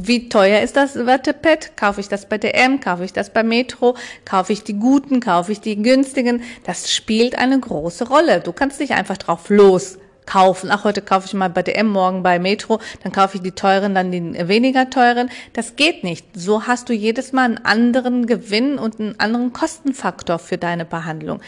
Wie 0.00 0.28
teuer 0.28 0.60
ist 0.60 0.76
das 0.76 0.94
Wattepad? 0.94 1.76
Kaufe 1.76 1.98
ich 2.00 2.08
das 2.08 2.26
bei 2.26 2.38
DM? 2.38 2.78
Kaufe 2.78 3.04
ich 3.04 3.12
das 3.12 3.30
bei 3.30 3.42
Metro? 3.42 3.96
Kaufe 4.24 4.52
ich 4.52 4.62
die 4.62 4.78
guten? 4.78 5.18
Kaufe 5.18 5.50
ich 5.50 5.60
die 5.60 5.74
günstigen? 5.74 6.44
Das 6.62 6.92
spielt 6.94 7.36
eine 7.36 7.58
große 7.58 8.06
Rolle. 8.06 8.38
Du 8.38 8.52
kannst 8.52 8.78
nicht 8.78 8.92
einfach 8.92 9.16
drauf 9.16 9.50
los 9.50 9.98
kaufen. 10.24 10.70
Ach, 10.70 10.84
heute 10.84 11.02
kaufe 11.02 11.26
ich 11.26 11.34
mal 11.34 11.50
bei 11.50 11.64
DM, 11.64 11.88
morgen 11.88 12.22
bei 12.22 12.38
Metro, 12.38 12.78
dann 13.02 13.10
kaufe 13.10 13.38
ich 13.38 13.42
die 13.42 13.50
teuren, 13.50 13.96
dann 13.96 14.12
die 14.12 14.46
weniger 14.46 14.88
teuren. 14.88 15.30
Das 15.52 15.74
geht 15.74 16.04
nicht. 16.04 16.26
So 16.32 16.68
hast 16.68 16.88
du 16.88 16.92
jedes 16.92 17.32
Mal 17.32 17.46
einen 17.46 17.58
anderen 17.58 18.26
Gewinn 18.26 18.78
und 18.78 19.00
einen 19.00 19.18
anderen 19.18 19.52
Kostenfaktor 19.52 20.38
für 20.38 20.58
deine 20.58 20.84
Behandlung. 20.84 21.40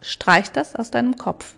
Streich 0.00 0.50
das 0.50 0.74
aus 0.74 0.90
deinem 0.90 1.16
Kopf. 1.16 1.54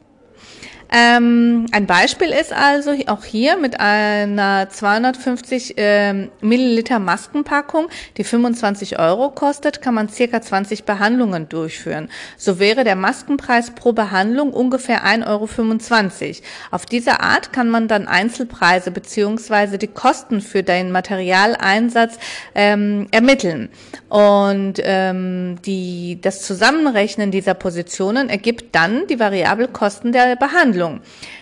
Ähm, 0.90 1.66
ein 1.72 1.87
Beispiel 1.87 2.29
ist 2.29 2.53
also 2.53 2.92
auch 3.09 3.24
hier 3.24 3.59
mit 3.59 3.79
einer 3.79 4.68
250 4.70 5.74
ähm, 5.77 6.31
Milliliter 6.40 6.98
Maskenpackung, 6.98 7.88
die 8.16 8.24
25 8.24 8.98
Euro 8.98 9.31
kostet, 9.31 9.83
kann 9.83 9.94
man 9.94 10.09
circa 10.09 10.40
20 10.40 10.85
Behandlungen 10.85 11.48
durchführen. 11.48 12.09
So 12.38 12.59
wäre 12.59 12.85
der 12.85 12.96
Maskenpreis 12.96 13.72
pro 13.72 13.92
Behandlung 13.92 14.53
ungefähr 14.53 15.05
1,25 15.05 15.27
Euro. 15.27 16.37
Auf 16.70 16.87
diese 16.87 17.20
Art 17.20 17.53
kann 17.53 17.68
man 17.68 17.87
dann 17.87 18.09
Einzelpreise 18.09 18.90
beziehungsweise 18.90 19.77
die 19.77 19.88
Kosten 19.88 20.40
für 20.40 20.62
den 20.62 20.90
Materialeinsatz 20.90 22.18
ähm, 22.55 23.09
ermitteln. 23.11 23.68
Und 24.09 24.74
ähm, 24.83 25.57
die, 25.66 26.18
das 26.22 26.42
Zusammenrechnen 26.42 27.31
dieser 27.31 27.53
Positionen 27.53 28.31
ergibt 28.31 28.74
dann 28.74 29.07
die 29.07 29.20
Variabelkosten 29.20 30.12
der 30.12 30.37
Behandlung. 30.37 30.77
Behandlung. 30.78 31.00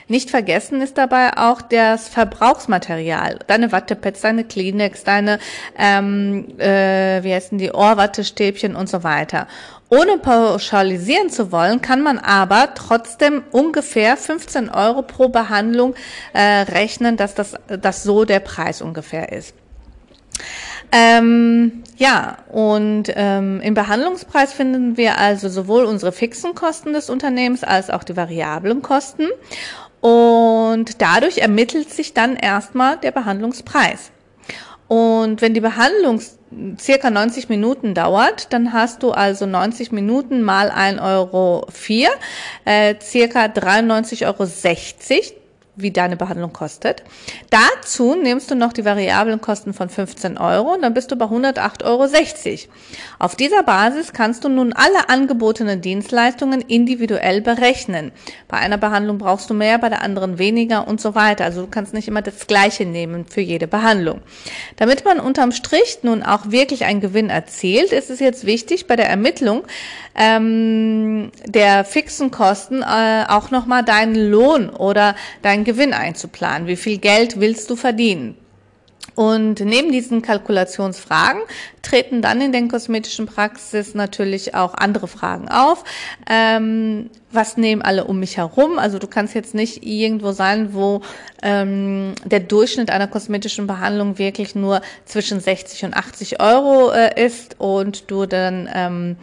Nicht 0.09 0.31
vergessen 0.31 0.81
ist 0.81 0.99
dabei 0.99 1.37
auch 1.37 1.62
das 1.62 2.09
Verbrauchsmaterial. 2.09 3.40
Deine 3.46 3.72
Wattepads, 3.72 4.20
deine 4.20 4.44
Kleenex, 4.44 5.05
deine, 5.05 5.38
ähm, 5.77 6.59
äh, 6.59 7.22
wie 7.22 7.35
heißen 7.35 7.59
die, 7.59 7.72
Ohrwattestäbchen 7.72 8.77
und 8.77 8.88
so 8.88 9.03
weiter. 9.03 9.46
Ohne 9.88 10.18
pauschalisieren 10.18 11.31
zu 11.31 11.53
wollen, 11.53 11.81
kann 11.81 12.03
man 12.03 12.18
aber 12.18 12.75
trotzdem 12.75 13.44
ungefähr 13.53 14.16
15 14.16 14.70
Euro 14.70 15.03
pro 15.03 15.29
Behandlung 15.29 15.94
äh, 16.33 16.40
rechnen, 16.40 17.16
dass 17.16 17.35
das 17.35 17.55
dass 17.68 18.03
so 18.03 18.25
der 18.25 18.40
Preis 18.40 18.83
ungefähr 18.83 19.33
ist. 19.33 19.55
Ähm, 20.99 21.83
ja, 21.99 22.39
und 22.51 23.13
ähm, 23.15 23.61
im 23.61 23.75
Behandlungspreis 23.75 24.55
finden 24.55 24.97
wir 24.97 25.19
also 25.19 25.51
sowohl 25.51 25.85
unsere 25.85 26.11
fixen 26.11 26.55
Kosten 26.55 26.95
des 26.95 27.11
Unternehmens 27.11 27.65
als 27.65 27.91
auch 27.91 28.03
die 28.03 28.17
variablen 28.17 28.81
Kosten. 28.81 29.29
Und 30.01 31.03
dadurch 31.03 31.37
ermittelt 31.37 31.91
sich 31.91 32.15
dann 32.15 32.35
erstmal 32.37 32.97
der 32.97 33.11
Behandlungspreis. 33.11 34.11
Und 34.89 35.43
wenn 35.43 35.53
die 35.53 35.61
Behandlung 35.61 36.23
circa 36.81 37.11
90 37.11 37.51
Minuten 37.51 37.93
dauert, 37.93 38.55
dann 38.55 38.73
hast 38.73 39.03
du 39.03 39.11
also 39.11 39.45
90 39.45 39.93
Minuten 39.93 40.41
mal 40.41 40.71
1,04 40.71 41.03
Euro, 41.03 41.67
äh, 42.65 42.95
circa 43.03 43.49
93,60 43.49 44.25
Euro 44.25 44.47
wie 45.77 45.91
deine 45.91 46.17
Behandlung 46.17 46.53
kostet. 46.53 47.03
Dazu 47.51 48.15
nimmst 48.15 48.51
du 48.51 48.55
noch 48.55 48.73
die 48.73 48.85
variablen 48.85 49.41
Kosten 49.41 49.75
von 49.75 49.89
15 49.89 50.39
Euro 50.39 50.75
und 50.75 50.83
dann 50.83 50.95
bist 50.95 51.12
du 51.12 51.17
bei 51.17 51.27
108,60 51.27 51.85
Euro. 51.85 52.73
Auf 53.19 53.37
dieser 53.37 53.62
Basis 53.62 54.12
kannst 54.12 54.45
du 54.45 54.49
nun 54.49 54.73
alle 54.73 55.09
angebotenen 55.09 55.83
Dienstleistungen 55.83 56.62
individuell 56.62 57.43
berechnen. 57.43 58.12
Bei 58.49 58.57
einer 58.57 58.79
Behandlung 58.79 59.19
brauchst 59.19 59.51
du 59.51 59.55
mehr, 59.55 59.79
bei 59.79 59.91
der 59.91 60.03
anderen 60.03 60.39
weniger 60.39 60.89
und 60.89 61.01
so 61.01 61.15
weiter. 61.15 61.45
Also 61.45 61.62
du 61.62 61.69
kannst 61.69 61.93
nicht 61.93 62.09
immer 62.09 62.23
das 62.23 62.47
Gleiche 62.47 62.87
nehmen 62.87 63.27
für 63.27 63.43
jede 63.43 63.69
Behandlung. 63.69 64.21
Damit 64.77 65.05
man 65.05 65.21
unterm 65.21 65.53
Strich 65.53 65.99
nun 66.03 66.23
auch 66.23 66.51
wirklich 66.51 66.87
einen 66.87 67.01
Gewinn 67.01 67.29
erzielt, 67.29 67.93
ist 67.93 68.11
es 68.11 68.21
jetzt 68.21 68.47
wichtig 68.47 68.87
bei 68.87 68.97
der 68.97 69.09
Ermittlung 69.09 69.65
ähm, 70.15 71.31
der 71.45 71.85
fixen 71.85 72.31
Kosten 72.31 72.83
äh, 72.83 73.25
auch 73.29 73.51
nochmal 73.51 73.85
deinen 73.85 74.15
Lohn 74.15 74.71
oder 74.71 75.15
deinen 75.43 75.65
Gewinn 75.67 75.93
einzuplanen. 75.93 76.67
Wie 76.67 76.77
viel 76.77 76.97
Geld 76.97 77.41
willst 77.41 77.69
du 77.69 77.77
verdienen? 77.77 78.39
Und 79.15 79.61
neben 79.61 79.93
diesen 79.93 80.21
Kalkulationsfragen 80.21 81.41
treten 81.81 82.21
dann 82.21 82.41
in 82.41 82.53
den 82.53 82.69
kosmetischen 82.69 83.27
Praxis 83.27 83.95
natürlich 83.95 84.55
auch 84.55 84.75
andere 84.75 85.09
Fragen 85.09 85.49
auf. 85.49 85.85
Ähm, 86.29 87.09
was 87.33 87.57
nehmen 87.57 87.81
alle 87.81 88.05
um 88.05 88.19
mich 88.21 88.37
herum? 88.37 88.79
Also 88.79 88.99
du 88.99 89.07
kannst 89.07 89.35
jetzt 89.35 89.55
nicht 89.55 89.87
irgendwo 89.87 90.33
sein, 90.33 90.75
wo 90.75 91.01
ähm, 91.43 92.15
der 92.25 92.41
Durchschnitt 92.41 92.91
einer 92.91 93.07
kosmetischen 93.07 93.67
Behandlung 93.67 94.19
wirklich 94.19 94.55
nur 94.55 94.83
zwischen 95.07 95.41
60 95.41 95.85
und 95.87 95.95
80 95.95 96.41
Euro 96.41 96.91
äh, 96.91 97.25
ist 97.25 97.57
und 97.59 98.11
du 98.11 98.27
dann 98.27 98.69
ähm, 98.73 99.17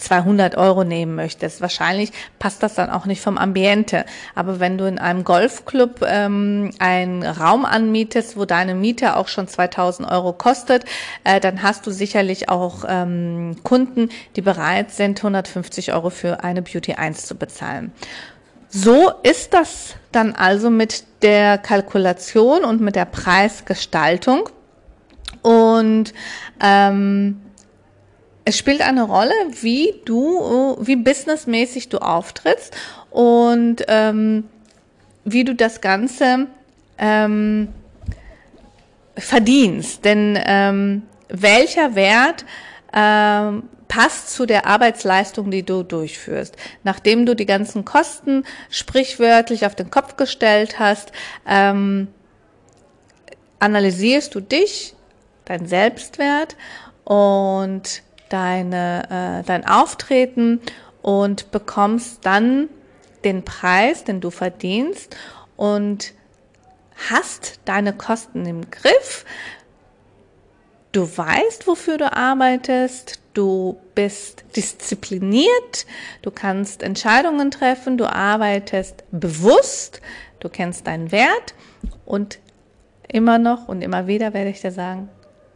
200 0.00 0.56
Euro 0.56 0.84
nehmen 0.84 1.14
möchtest. 1.14 1.60
Wahrscheinlich 1.60 2.12
passt 2.38 2.62
das 2.62 2.74
dann 2.74 2.90
auch 2.90 3.06
nicht 3.06 3.20
vom 3.20 3.38
Ambiente. 3.38 4.04
Aber 4.34 4.60
wenn 4.60 4.78
du 4.78 4.86
in 4.86 4.98
einem 4.98 5.24
Golfclub 5.24 6.02
ähm, 6.06 6.70
einen 6.78 7.22
Raum 7.22 7.64
anmietest, 7.64 8.36
wo 8.36 8.44
deine 8.44 8.74
Miete 8.74 9.16
auch 9.16 9.28
schon 9.28 9.48
2000 9.48 10.10
Euro 10.10 10.32
kostet, 10.32 10.84
äh, 11.24 11.40
dann 11.40 11.62
hast 11.62 11.86
du 11.86 11.90
sicherlich 11.90 12.48
auch 12.48 12.84
ähm, 12.88 13.56
Kunden, 13.62 14.08
die 14.36 14.42
bereit 14.42 14.90
sind, 14.90 15.18
150 15.18 15.92
Euro 15.92 16.10
für 16.10 16.42
eine 16.42 16.62
Beauty 16.62 16.94
1 16.94 17.26
zu 17.26 17.34
bezahlen. 17.34 17.92
So 18.68 19.10
ist 19.24 19.52
das 19.52 19.96
dann 20.12 20.34
also 20.34 20.70
mit 20.70 21.04
der 21.22 21.58
Kalkulation 21.58 22.64
und 22.64 22.80
mit 22.80 22.94
der 22.94 23.04
Preisgestaltung. 23.04 24.48
Und 25.42 26.12
ähm, 26.62 27.40
es 28.44 28.58
spielt 28.58 28.80
eine 28.80 29.02
Rolle, 29.02 29.34
wie 29.60 29.94
du, 30.04 30.76
wie 30.80 30.96
businessmäßig 30.96 31.88
du 31.88 31.98
auftrittst 31.98 32.74
und 33.10 33.84
ähm, 33.88 34.44
wie 35.24 35.44
du 35.44 35.54
das 35.54 35.80
Ganze 35.80 36.46
ähm, 36.98 37.68
verdienst. 39.16 40.04
Denn 40.04 40.38
ähm, 40.44 41.02
welcher 41.28 41.94
Wert 41.94 42.44
ähm, 42.92 43.64
passt 43.90 44.30
zu 44.30 44.46
der 44.46 44.66
Arbeitsleistung, 44.66 45.50
die 45.50 45.64
du 45.64 45.82
durchführst. 45.82 46.56
Nachdem 46.84 47.26
du 47.26 47.34
die 47.34 47.46
ganzen 47.46 47.84
Kosten 47.84 48.44
sprichwörtlich 48.70 49.66
auf 49.66 49.74
den 49.74 49.90
Kopf 49.90 50.16
gestellt 50.16 50.78
hast, 50.78 51.10
ähm, 51.46 52.08
analysierst 53.58 54.34
du 54.34 54.40
dich, 54.40 54.94
dein 55.44 55.66
Selbstwert 55.66 56.56
und 57.04 58.02
deine, 58.30 59.40
äh, 59.42 59.46
dein 59.46 59.66
Auftreten 59.66 60.60
und 61.02 61.50
bekommst 61.50 62.24
dann 62.24 62.68
den 63.24 63.44
Preis, 63.44 64.04
den 64.04 64.20
du 64.20 64.30
verdienst 64.30 65.16
und 65.56 66.14
hast 67.10 67.60
deine 67.66 67.92
Kosten 67.92 68.46
im 68.46 68.70
Griff. 68.70 69.24
Du 70.92 71.02
weißt, 71.02 71.66
wofür 71.66 71.98
du 71.98 72.12
arbeitest. 72.12 73.20
Du 73.32 73.78
bist 73.94 74.44
diszipliniert. 74.56 75.86
Du 76.22 76.30
kannst 76.30 76.82
Entscheidungen 76.82 77.50
treffen. 77.50 77.96
Du 77.96 78.06
arbeitest 78.06 79.04
bewusst. 79.12 80.00
Du 80.40 80.48
kennst 80.48 80.86
deinen 80.86 81.12
Wert. 81.12 81.54
Und 82.04 82.40
immer 83.06 83.38
noch 83.38 83.68
und 83.68 83.82
immer 83.82 84.06
wieder 84.06 84.34
werde 84.34 84.50
ich 84.50 84.60
dir 84.60 84.72
sagen, 84.72 85.08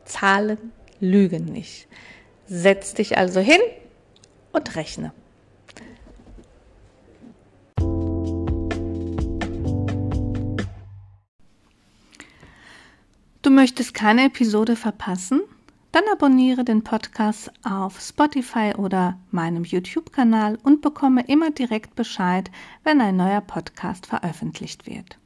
Zahlen 0.05 0.73
lügen 1.01 1.47
nicht. 1.47 1.89
Setz 2.47 2.95
dich 2.95 3.17
also 3.17 3.41
hin 3.41 3.61
und 4.53 4.77
rechne. 4.77 5.13
Du 13.43 13.51
möchtest 13.51 13.93
keine 13.93 14.27
Episode 14.27 14.75
verpassen? 14.75 15.43
Dann 15.93 16.05
abonniere 16.13 16.65
den 16.65 16.83
Podcast 16.83 17.53
auf 17.63 18.01
Spotify 18.01 18.73
oder 18.77 19.19
meinem 19.31 19.65
YouTube-Kanal 19.65 20.59
und 20.63 20.81
bekomme 20.81 21.25
immer 21.29 21.51
direkt 21.51 21.95
Bescheid, 21.95 22.51
wenn 22.83 23.01
ein 23.01 23.17
neuer 23.17 23.43
Podcast 23.43 24.07
veröffentlicht 24.07 24.87
wird. 24.87 25.19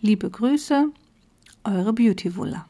Liebe 0.00 0.28
Grüße, 0.28 0.88
eure 1.62 1.92
Beauty 1.92 2.34
Wuller. 2.34 2.66